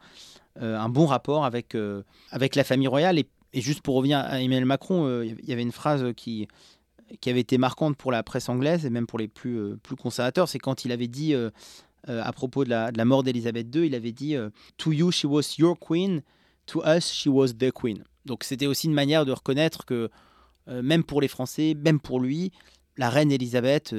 euh, 0.61 0.79
un 0.79 0.88
bon 0.88 1.07
rapport 1.07 1.45
avec, 1.45 1.75
euh, 1.75 2.03
avec 2.31 2.57
la 2.57 2.65
famille 2.65 2.88
royale. 2.88 3.19
Et, 3.19 3.27
juste 3.55 3.83
pour 3.83 3.97
revenir 3.97 4.19
à 4.19 4.41
Emmanuel 4.41 4.65
Macron, 4.65 5.07
euh, 5.07 5.27
il 5.27 5.49
y 5.49 5.53
avait 5.53 5.62
une 5.62 5.73
phrase 5.73 6.12
qui, 6.17 6.49
qui 7.21 7.31
avait 7.31 7.41
été 7.41 7.59
marquante 7.59 7.97
pour 7.97 8.11
la 8.11 8.23
presse 8.23 8.49
anglaise 8.49 8.87
et 8.87 8.91
même 8.91 9.07
pour 9.07 9.19
les 9.19 9.29
plus, 9.29 9.77
plus 9.83 9.97
conservateurs, 9.97 10.49
c'est 10.49 10.59
quand 10.59 10.85
il 10.87 10.93
avait 10.93 11.09
dit 11.09 11.35
à 12.09 12.33
propos 12.33 12.65
de 12.65 12.71
la, 12.71 13.05
mort 13.05 13.23
d'Elisabeth 13.23 13.75
II, 13.75 13.87
il 13.87 13.95
avait 13.95 14.12
dit 14.12 14.35
To 14.79 14.93
you, 14.93 15.11
she 15.11 15.25
was 15.25 15.55
your 15.59 15.79
queen. 15.79 16.23
To 16.67 16.83
us, 16.85 17.12
she 17.12 17.27
was 17.27 17.55
the 17.59 17.71
queen. 17.73 18.05
Donc 18.25 18.45
c'était 18.45 18.67
aussi 18.67 18.87
une 18.87 18.95
manière 18.95 19.25
de 19.25 19.33
reconnaître 19.33 19.85
que 19.85 20.11
même 20.67 21.05
pour 21.05 21.21
les 21.21 21.29
Français, 21.29 21.75
même 21.75 22.01
pour 22.01 22.21
lui, 22.21 22.53
la 22.97 23.11
reine 23.11 23.33
Elisabeth, 23.33 23.95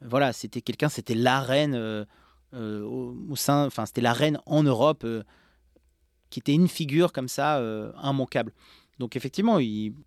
voilà, 0.00 0.32
c'était 0.32 0.60
quelqu'un, 0.60 0.88
c'était 0.88 1.14
la 1.14 1.40
reine 1.40 2.06
au, 2.54 3.36
sein, 3.36 3.66
enfin 3.66 3.86
c'était 3.86 4.00
la 4.00 4.12
reine 4.12 4.38
en 4.46 4.62
Europe 4.62 5.04
qui 6.32 6.40
était 6.40 6.54
une 6.54 6.66
figure 6.66 7.12
comme 7.12 7.28
ça 7.28 7.58
euh, 7.58 7.92
immanquable. 8.02 8.52
Donc 8.98 9.14
effectivement, 9.14 9.58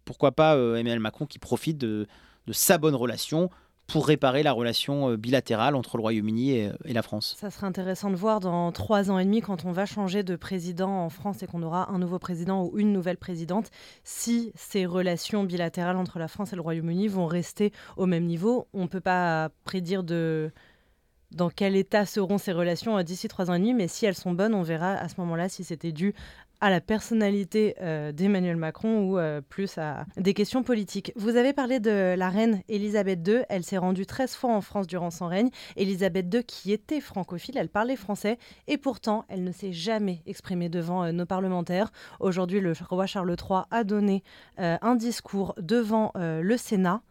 pourquoi 0.03 0.31
pas 0.31 0.55
euh, 0.55 0.75
Emmanuel 0.75 0.99
Macron 0.99 1.25
qui 1.25 1.39
profite 1.39 1.77
de, 1.77 2.07
sa 2.51 2.77
bonne 2.77 2.95
relation 2.95 3.49
pour 3.87 4.07
réparer 4.07 4.43
la 4.43 4.51
relation 4.51 5.11
euh, 5.11 5.17
bilatérale 5.17 5.75
entre 5.75 5.97
le 5.97 6.01
Royaume-Uni 6.01 6.51
et, 6.51 6.71
la 6.85 7.01
France. 7.01 7.35
Ça 7.37 7.51
serait 7.51 7.67
intéressant 7.67 8.09
de 8.09 8.15
voir 8.15 8.39
dans 8.39 8.71
trois 8.71 9.11
ans 9.11 9.19
et 9.19 9.25
demi, 9.25 9.41
quand 9.41 9.65
on 9.65 9.71
va 9.71 9.85
changer 9.85 10.23
de 10.23 10.35
président 10.35 10.89
en 10.89 11.09
France 11.09 11.43
et 11.43 11.47
qu'on 11.47 11.63
aura 11.63 11.91
un 11.91 11.99
nouveau 11.99 12.19
président 12.19 12.63
ou 12.63 12.77
une 12.77 12.91
nouvelle 12.91 13.17
présidente, 13.17 13.69
si 14.03 14.51
ces 14.55 14.85
relations 14.85 15.43
bilatérales 15.43 15.97
entre 15.97 16.19
la 16.19 16.27
France 16.27 16.53
et 16.53 16.55
le 16.55 16.61
Royaume-Uni 16.61 17.07
vont 17.07 17.27
rester 17.27 17.71
au 17.97 18.05
même 18.05 18.25
niveau. 18.25 18.67
On 18.73 18.83
ne 18.83 18.87
peut 18.87 19.01
pas 19.01 19.49
prédire 19.63 20.03
dans 20.03 21.49
quel 21.49 21.75
état 21.75 22.05
seront 22.05 22.37
ces 22.37 22.53
relations 22.53 22.97
euh, 22.97 23.03
d'ici 23.03 23.27
trois 23.27 23.49
ans 23.49 23.53
et 23.53 23.59
demi, 23.59 23.73
mais 23.73 23.87
si 23.87 24.05
elles 24.05 24.15
sont 24.15 24.33
bonnes, 24.33 24.53
on 24.53 24.63
verra 24.63 24.93
à 24.93 25.09
ce 25.09 25.15
moment-là 25.19 25.49
si 25.49 25.63
c'était 25.63 25.91
dû 25.91 26.13
à 26.61 26.69
la 26.69 26.81
personnalité 26.81 27.75
euh, 27.81 28.11
d'Emmanuel 28.11 28.57
Macron 28.57 29.03
ou 29.03 29.17
euh, 29.17 29.41
plus 29.41 29.77
à 29.77 30.05
des 30.17 30.33
questions 30.33 30.63
politiques. 30.63 31.11
Vous 31.15 31.35
avez 31.35 31.53
parlé 31.53 31.79
de 31.79 32.15
la 32.17 32.29
reine 32.29 32.61
Elisabeth 32.69 33.27
II. 33.27 33.43
Elle 33.49 33.63
s'est 33.63 33.77
rendue 33.77 34.05
13 34.05 34.35
fois 34.35 34.51
en 34.51 34.61
France 34.61 34.87
durant 34.87 35.11
son 35.11 35.27
règne. 35.27 35.49
Elisabeth 35.75 36.33
II, 36.33 36.43
qui 36.43 36.71
était 36.71 37.01
francophile, 37.01 37.57
elle 37.57 37.69
parlait 37.69 37.95
français 37.95 38.37
et 38.67 38.77
pourtant, 38.77 39.25
elle 39.29 39.43
ne 39.43 39.51
s'est 39.51 39.73
jamais 39.73 40.21
exprimée 40.25 40.69
devant 40.69 41.11
nos 41.11 41.25
parlementaires. 41.25 41.91
Aujourd'hui, 42.19 42.59
le 42.59 42.73
roi 42.89 43.05
Charles 43.05 43.35
III 43.39 43.61
a 43.71 43.83
donné 43.83 44.23
un 44.57 44.95
discours 44.95 45.53
devant 45.57 46.11
le 46.15 46.57
Sénat. 46.57 47.01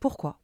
Pourquoi? 0.00 0.38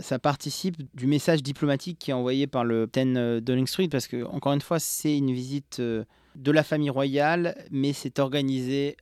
Ça 0.00 0.18
participe 0.18 0.76
du 0.94 1.06
message 1.06 1.42
diplomatique 1.42 1.98
qui 1.98 2.10
est 2.10 2.14
envoyé 2.14 2.46
par 2.46 2.64
le 2.64 2.86
10 2.86 3.00
euh, 3.16 3.40
Downing 3.40 3.66
Street, 3.66 3.88
parce 3.88 4.06
que, 4.06 4.24
encore 4.24 4.52
une 4.52 4.60
fois, 4.60 4.78
c'est 4.78 5.16
une 5.16 5.32
visite 5.32 5.80
euh, 5.80 6.04
de 6.34 6.50
la 6.50 6.62
famille 6.62 6.90
royale, 6.90 7.54
mais 7.70 7.92
c'est 7.92 8.18
organisé 8.18 8.96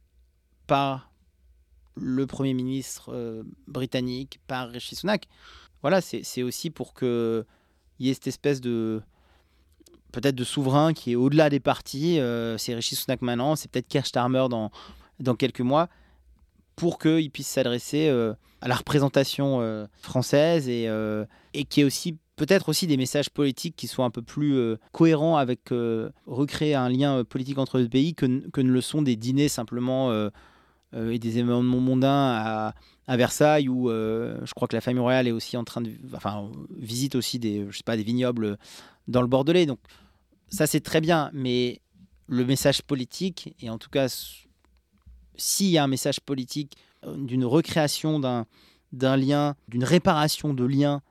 par 0.67 1.11
le 1.97 2.27
Premier 2.27 2.55
ministre 2.55 3.13
euh, 3.13 3.43
britannique, 3.69 4.41
par 4.47 4.71
Rishi 4.71 4.97
Sunak. 4.97 5.27
Voilà, 5.83 6.01
c'est 6.01 6.43
aussi 6.43 6.69
pour 6.69 6.93
qu'il 6.93 7.45
y 8.01 8.11
ait 8.11 8.15
cette 8.15 8.27
espèce 8.27 8.61
de 8.61 9.01
peut-être 10.13 10.35
de 10.35 10.45
souverain 10.45 10.93
qui 10.93 11.13
est 11.13 11.15
au-delà 11.15 11.49
des 11.49 11.61
partis. 11.61 12.19
c'est 12.59 12.75
Rishi 12.75 12.97
Sunak 12.97 13.23
maintenant, 13.23 13.57
c'est 13.57 13.71
peut-être 13.71 13.89
Keir 13.89 14.05
Starmer 14.05 14.47
dans, 14.51 14.71
dans 15.21 15.35
quelques 15.35 15.63
mois, 15.63 15.89
pour 16.81 16.99
qu'il 16.99 17.31
puisse 17.31 17.47
s'adresser 17.47 18.09
à 18.63 18.69
la 18.69 18.75
représentation 18.75 19.61
euh, 19.61 19.87
française 20.01 20.67
et, 20.67 20.87
euh, 20.89 21.27
et 21.53 21.65
qui 21.65 21.83
est 21.83 21.85
aussi 21.85 22.17
peut-être 22.37 22.71
aussi 22.71 22.87
des 22.87 22.97
messages 22.97 23.29
politiques 23.29 23.77
qui 23.77 23.87
soient 23.87 24.07
un 24.07 24.11
peu 24.11 24.23
plus 24.23 24.55
euh, 24.55 24.79
cohérents 24.93 25.37
avec 25.37 25.69
recréer 26.27 26.75
un 26.75 26.89
lien 26.89 27.23
politique 27.25 27.59
entre 27.59 27.79
deux 27.79 27.89
pays 27.89 28.15
que, 28.15 28.49
que, 28.49 28.63
ne 28.63 28.71
le 28.71 28.81
sont 28.81 29.03
des 29.03 29.17
dîners 29.17 29.49
simplement 29.49 30.11
et 30.97 31.19
des 31.19 31.39
événements 31.39 31.63
mondains 31.63 32.09
à, 32.09 32.75
à 33.07 33.17
Versailles 33.19 33.69
où 33.69 33.91
je 33.91 34.55
crois 34.55 34.67
que 34.67 34.75
la 34.75 34.81
famille 34.81 35.03
royale 35.03 35.29
est 35.29 35.33
aussi 35.33 35.59
en 35.59 35.65
train 35.65 35.83
de 35.83 35.91
enfin 36.15 36.51
visite 36.75 37.15
aussi 37.15 37.39
des 37.39 37.67
je 37.69 37.77
sais 37.77 37.83
pas 37.85 37.99
des 37.99 38.03
vignobles 38.03 38.57
dans 39.07 39.21
le 39.21 39.29
Bordelais. 39.29 39.67
Donc 39.67 39.81
ça 40.49 40.67
c'est 40.67 40.81
très 40.81 41.03
bien 41.03 41.31
mais 41.35 41.83
le 42.27 42.47
message 42.47 42.81
politique 42.81 43.55
et 43.61 43.69
en 43.69 43.77
tout 43.77 43.91
cas 43.91 44.09
s'il 45.41 45.69
y 45.69 45.79
a 45.79 45.85
un 45.85 45.89
message 45.89 46.21
politique 46.21 46.77
d'une 47.07 47.45
recréation 47.45 48.21
d'un 48.21 49.17
lien, 49.17 49.57
d'une 49.69 49.85
réparation 49.85 50.53
de 50.55 50.65
liens 50.65 51.03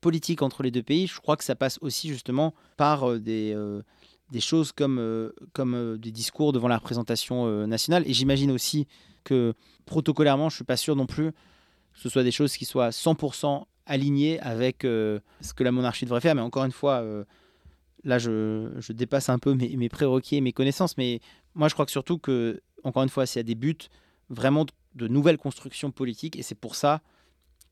politiques 0.00 0.42
entre 0.42 0.62
les 0.62 0.70
deux 0.70 0.82
pays, 0.82 1.06
je 1.06 1.20
crois 1.20 1.36
que 1.36 1.44
ça 1.44 1.54
passe 1.54 1.78
aussi 1.80 2.08
justement 2.08 2.54
par 2.76 3.08
euh, 3.08 3.18
des, 3.18 3.52
euh, 3.54 3.82
des 4.30 4.40
choses 4.40 4.72
comme, 4.72 4.98
euh, 4.98 5.32
comme 5.52 5.96
des 5.98 6.10
discours 6.10 6.52
devant 6.52 6.68
la 6.68 6.78
représentation 6.78 7.66
nationale. 7.66 8.04
Et 8.06 8.12
j'imagine 8.12 8.50
aussi 8.50 8.86
que 9.24 9.54
protocolairement, 9.84 10.48
je 10.48 10.54
ne 10.54 10.58
suis 10.58 10.64
pas 10.64 10.76
sûr 10.76 10.96
non 10.96 11.06
plus 11.06 11.32
que 11.32 12.00
ce 12.02 12.08
soit 12.08 12.22
des 12.24 12.30
choses 12.30 12.56
qui 12.56 12.64
soient 12.64 12.90
100% 12.90 13.64
alignées 13.86 14.38
avec 14.40 14.82
ce 14.82 15.20
que 15.54 15.64
la 15.64 15.72
monarchie 15.72 16.04
devrait 16.04 16.20
faire. 16.20 16.34
Mais 16.34 16.42
encore 16.42 16.64
une 16.64 16.72
fois, 16.72 17.02
là, 18.06 18.18
je, 18.18 18.92
dépasse 18.92 19.28
un 19.28 19.38
peu 19.38 19.52
mes, 19.52 19.76
mes 19.76 19.88
prérequis 19.90 20.36
et 20.36 20.40
mes 20.40 20.52
connaissances. 20.52 20.96
Mais 20.96 21.20
moi, 21.54 21.68
je 21.68 21.74
crois 21.74 21.84
que 21.84 21.92
surtout 21.92 22.18
que, 22.18 22.62
encore 22.84 23.02
une 23.02 23.10
fois, 23.10 23.26
s'il 23.26 23.40
y 23.40 23.44
des 23.44 23.54
buts 23.54 23.76
vraiment 24.30 24.64
de 24.94 25.08
nouvelles 25.08 25.38
constructions 25.38 25.90
politiques. 25.90 26.36
Et 26.36 26.42
c'est 26.42 26.54
pour 26.54 26.74
ça 26.74 27.02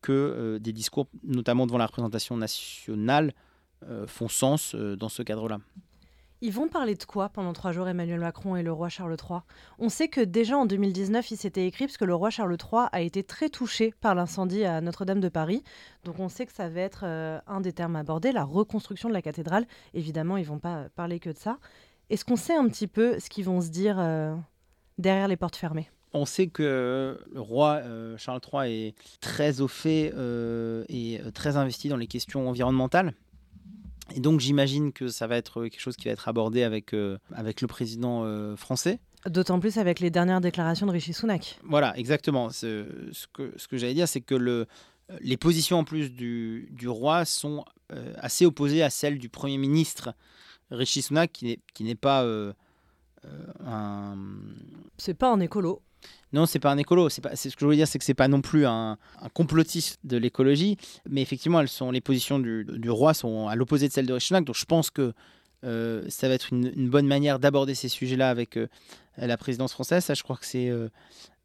que 0.02 0.12
euh, 0.12 0.58
des 0.58 0.72
discours, 0.72 1.08
notamment 1.22 1.66
devant 1.66 1.78
la 1.78 1.86
représentation 1.86 2.36
nationale, 2.36 3.32
euh, 3.84 4.06
font 4.06 4.28
sens 4.28 4.74
euh, 4.74 4.96
dans 4.96 5.08
ce 5.08 5.22
cadre-là. 5.22 5.58
Ils 6.46 6.52
vont 6.52 6.68
parler 6.68 6.94
de 6.94 7.02
quoi 7.04 7.30
pendant 7.30 7.54
trois 7.54 7.72
jours, 7.72 7.88
Emmanuel 7.88 8.20
Macron 8.20 8.54
et 8.54 8.62
le 8.62 8.70
roi 8.70 8.90
Charles 8.90 9.16
III 9.18 9.40
On 9.78 9.88
sait 9.88 10.08
que 10.08 10.20
déjà 10.20 10.58
en 10.58 10.66
2019, 10.66 11.30
il 11.30 11.38
s'était 11.38 11.66
écrit, 11.66 11.86
parce 11.86 11.96
que 11.96 12.04
le 12.04 12.14
roi 12.14 12.28
Charles 12.28 12.58
III 12.60 12.82
a 12.92 13.00
été 13.00 13.22
très 13.22 13.48
touché 13.48 13.94
par 14.02 14.14
l'incendie 14.14 14.62
à 14.62 14.82
Notre-Dame 14.82 15.20
de 15.20 15.30
Paris. 15.30 15.62
Donc 16.04 16.18
on 16.18 16.28
sait 16.28 16.44
que 16.44 16.52
ça 16.52 16.68
va 16.68 16.82
être 16.82 17.04
un 17.04 17.60
des 17.62 17.72
termes 17.72 17.96
abordés, 17.96 18.30
la 18.30 18.44
reconstruction 18.44 19.08
de 19.08 19.14
la 19.14 19.22
cathédrale. 19.22 19.66
Évidemment, 19.94 20.36
ils 20.36 20.44
vont 20.44 20.58
pas 20.58 20.90
parler 20.94 21.18
que 21.18 21.30
de 21.30 21.38
ça. 21.38 21.56
Est-ce 22.10 22.26
qu'on 22.26 22.36
sait 22.36 22.54
un 22.54 22.68
petit 22.68 22.88
peu 22.88 23.18
ce 23.20 23.30
qu'ils 23.30 23.46
vont 23.46 23.62
se 23.62 23.70
dire 23.70 23.96
derrière 24.98 25.28
les 25.28 25.38
portes 25.38 25.56
fermées? 25.56 25.88
On 26.16 26.26
sait 26.26 26.46
que 26.46 27.18
le 27.32 27.40
roi 27.40 27.80
euh, 27.82 28.16
Charles 28.16 28.40
III 28.52 28.70
est 28.70 28.94
très 29.20 29.60
au 29.60 29.66
fait 29.66 30.12
euh, 30.14 30.84
et 30.88 31.20
euh, 31.20 31.32
très 31.32 31.56
investi 31.56 31.88
dans 31.88 31.96
les 31.96 32.06
questions 32.06 32.48
environnementales. 32.48 33.14
Et 34.14 34.20
donc 34.20 34.40
j'imagine 34.40 34.92
que 34.92 35.08
ça 35.08 35.26
va 35.26 35.36
être 35.36 35.64
quelque 35.64 35.80
chose 35.80 35.96
qui 35.96 36.06
va 36.06 36.12
être 36.12 36.28
abordé 36.28 36.62
avec, 36.62 36.94
avec 37.34 37.60
le 37.60 37.66
président 37.66 38.56
français. 38.56 39.00
D'autant 39.26 39.58
plus 39.58 39.78
avec 39.78 40.00
les 40.00 40.10
dernières 40.10 40.40
déclarations 40.40 40.86
de 40.86 40.92
Rishi 40.92 41.12
Sunak. 41.12 41.58
Voilà, 41.64 41.96
exactement. 41.98 42.50
Ce, 42.50 42.86
que, 43.32 43.52
ce 43.56 43.66
que 43.68 43.76
j'allais 43.76 43.94
dire, 43.94 44.06
c'est 44.06 44.20
que 44.20 44.34
le, 44.34 44.66
les 45.20 45.36
positions 45.36 45.78
en 45.78 45.84
plus 45.84 46.12
du, 46.12 46.68
du 46.72 46.88
roi 46.88 47.24
sont 47.24 47.64
assez 48.16 48.46
opposées 48.46 48.82
à 48.82 48.90
celles 48.90 49.18
du 49.18 49.28
Premier 49.28 49.58
ministre 49.58 50.14
Rishi 50.70 51.02
Sunak, 51.02 51.32
qui 51.32 51.84
n'est 51.84 51.94
pas 51.94 52.24
un... 53.64 54.14
C'est 54.98 55.14
pas 55.14 55.32
un 55.32 55.40
écolo. 55.40 55.82
Non, 56.32 56.46
c'est 56.46 56.58
pas 56.58 56.72
un 56.72 56.78
écolo. 56.78 57.08
C'est 57.08 57.22
ce 57.36 57.48
que 57.50 57.60
je 57.60 57.64
voulais 57.64 57.76
dire, 57.76 57.86
c'est 57.86 57.98
que 57.98 58.04
c'est 58.04 58.12
pas 58.12 58.26
non 58.26 58.40
plus 58.40 58.66
un, 58.66 58.98
complotiste 59.34 60.00
de 60.04 60.16
l'écologie, 60.16 60.76
mais 61.08 61.22
effectivement, 61.22 61.60
elles 61.60 61.68
sont 61.68 61.90
les 61.90 62.00
positions 62.00 62.38
du, 62.38 62.90
roi 62.90 63.14
sont 63.14 63.46
à 63.46 63.54
l'opposé 63.54 63.88
de 63.88 63.92
celles 63.92 64.06
de 64.06 64.12
Rishi 64.12 64.34
Donc, 64.34 64.56
je 64.56 64.64
pense 64.64 64.90
que 64.90 65.12
euh, 65.64 66.02
ça 66.08 66.28
va 66.28 66.34
être 66.34 66.52
une, 66.52 66.88
bonne 66.90 67.06
manière 67.06 67.38
d'aborder 67.38 67.74
ces 67.74 67.88
sujets-là 67.88 68.30
avec 68.30 68.56
euh, 68.56 68.66
la 69.16 69.36
présidence 69.36 69.72
française. 69.72 70.04
Ça, 70.04 70.14
je 70.14 70.22
crois 70.22 70.36
que 70.36 70.46
c'est 70.46 70.70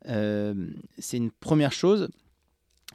euh, 0.07 0.53
c'est 0.97 1.17
une 1.17 1.31
première 1.31 1.71
chose. 1.71 2.09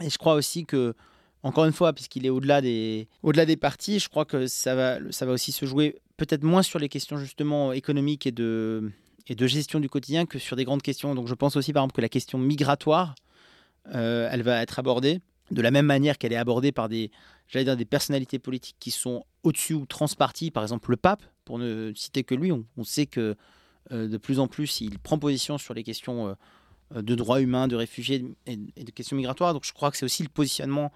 Et 0.00 0.10
je 0.10 0.18
crois 0.18 0.34
aussi 0.34 0.64
que, 0.64 0.94
encore 1.42 1.64
une 1.64 1.72
fois, 1.72 1.92
puisqu'il 1.92 2.26
est 2.26 2.30
au-delà 2.30 2.60
des, 2.60 3.08
au-delà 3.22 3.46
des 3.46 3.56
partis, 3.56 4.00
je 4.00 4.08
crois 4.08 4.24
que 4.24 4.46
ça 4.46 4.74
va, 4.74 4.98
ça 5.10 5.26
va 5.26 5.32
aussi 5.32 5.52
se 5.52 5.64
jouer 5.66 6.00
peut-être 6.16 6.42
moins 6.42 6.62
sur 6.62 6.78
les 6.78 6.88
questions 6.88 7.16
justement 7.18 7.72
économiques 7.72 8.26
et 8.26 8.32
de, 8.32 8.90
et 9.26 9.34
de 9.34 9.46
gestion 9.46 9.80
du 9.80 9.88
quotidien 9.88 10.26
que 10.26 10.38
sur 10.38 10.56
des 10.56 10.64
grandes 10.64 10.82
questions. 10.82 11.14
Donc 11.14 11.28
je 11.28 11.34
pense 11.34 11.56
aussi 11.56 11.72
par 11.72 11.82
exemple 11.82 11.96
que 11.96 12.00
la 12.00 12.08
question 12.08 12.38
migratoire, 12.38 13.14
euh, 13.94 14.28
elle 14.30 14.42
va 14.42 14.62
être 14.62 14.78
abordée 14.78 15.20
de 15.50 15.60
la 15.60 15.70
même 15.70 15.86
manière 15.86 16.16
qu'elle 16.18 16.32
est 16.32 16.36
abordée 16.36 16.72
par 16.72 16.88
des, 16.88 17.10
j'allais 17.48 17.64
dire, 17.64 17.76
des 17.76 17.84
personnalités 17.84 18.38
politiques 18.38 18.76
qui 18.80 18.90
sont 18.90 19.24
au-dessus 19.42 19.74
ou 19.74 19.84
transpartis, 19.86 20.50
par 20.50 20.62
exemple 20.62 20.90
le 20.90 20.96
pape, 20.96 21.22
pour 21.44 21.58
ne 21.58 21.92
citer 21.94 22.24
que 22.24 22.34
lui. 22.34 22.50
On, 22.52 22.84
sait 22.84 23.06
que 23.06 23.36
euh, 23.92 24.08
de 24.08 24.16
plus 24.16 24.38
en 24.38 24.48
plus 24.48 24.80
il 24.80 24.98
prend 24.98 25.18
position 25.18 25.58
sur 25.58 25.74
les 25.74 25.82
questions 25.82 26.36
euh, 26.94 27.02
de 27.02 27.14
droits 27.14 27.40
humains, 27.40 27.68
de 27.68 27.76
réfugiés 27.76 28.24
et, 28.46 28.56
de 28.56 28.90
questions 28.90 29.16
migratoires. 29.16 29.52
Donc 29.52 29.64
je 29.64 29.72
crois 29.72 29.90
que 29.90 29.96
c'est 29.96 30.04
aussi 30.04 30.22
le 30.22 30.28
positionnement 30.28 30.92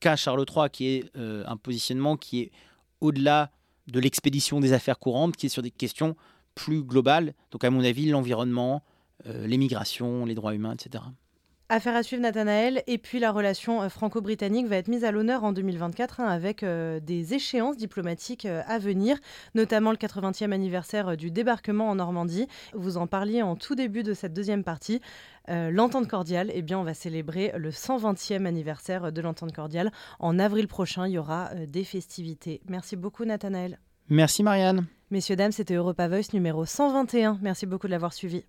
qu'a 0.00 0.16
Charles 0.16 0.44
III, 0.48 0.70
qui 0.70 0.86
est 0.86 1.10
un 1.16 1.56
positionnement 1.56 2.16
qui 2.16 2.40
est 2.40 2.52
au-delà 3.00 3.50
de 3.88 3.98
l'expédition 3.98 4.60
des 4.60 4.72
affaires 4.72 4.98
courantes, 4.98 5.36
qui 5.36 5.46
est 5.46 5.48
sur 5.48 5.62
des 5.62 5.72
questions 5.72 6.14
plus 6.58 6.82
globales. 6.82 7.34
Donc, 7.52 7.62
à 7.62 7.70
mon 7.70 7.84
avis, 7.84 8.06
l'environnement, 8.10 8.82
euh, 9.26 9.46
les 9.46 9.56
migrations, 9.56 10.24
les 10.24 10.34
droits 10.34 10.54
humains, 10.54 10.74
etc. 10.74 11.04
Affaire 11.68 11.94
à 11.94 12.02
suivre, 12.02 12.22
Nathanaël. 12.22 12.82
Et 12.88 12.98
puis 12.98 13.20
la 13.20 13.30
relation 13.30 13.82
euh, 13.82 13.88
franco-britannique 13.88 14.66
va 14.66 14.76
être 14.76 14.88
mise 14.88 15.04
à 15.04 15.12
l'honneur 15.12 15.44
en 15.44 15.52
2024 15.52 16.18
hein, 16.20 16.26
avec 16.26 16.62
euh, 16.64 16.98
des 16.98 17.34
échéances 17.34 17.76
diplomatiques 17.76 18.46
à 18.46 18.78
venir, 18.78 19.18
notamment 19.54 19.92
le 19.92 19.98
80e 19.98 20.50
anniversaire 20.50 21.16
du 21.16 21.30
débarquement 21.30 21.88
en 21.88 21.94
Normandie. 21.94 22.48
Vous 22.74 22.96
en 22.96 23.06
parliez 23.06 23.42
en 23.42 23.54
tout 23.54 23.76
début 23.76 24.02
de 24.02 24.14
cette 24.14 24.34
deuxième 24.34 24.64
partie. 24.64 25.00
l'entente 25.46 26.08
cordiale, 26.08 26.50
eh 26.52 26.62
bien, 26.62 26.78
on 26.80 26.84
va 26.84 26.94
célébrer 26.94 27.52
le 27.56 27.70
120e 27.70 28.46
anniversaire 28.46 29.12
de 29.12 29.20
l'entente 29.20 29.54
cordiale. 29.54 29.92
En 30.18 30.40
avril 30.40 30.66
prochain, 30.66 31.06
il 31.06 31.12
y 31.12 31.18
aura 31.18 31.54
des 31.54 31.84
festivités. 31.84 32.60
Merci 32.68 32.96
beaucoup, 32.96 33.24
Nathanaël. 33.24 33.78
Merci, 34.08 34.42
Marianne. 34.42 34.86
Messieurs, 35.10 35.36
dames, 35.36 35.52
c'était 35.52 35.74
Europa 35.74 36.06
Voice 36.06 36.34
numéro 36.34 36.66
121. 36.66 37.38
Merci 37.40 37.64
beaucoup 37.64 37.86
de 37.86 37.92
l'avoir 37.92 38.12
suivi. 38.12 38.44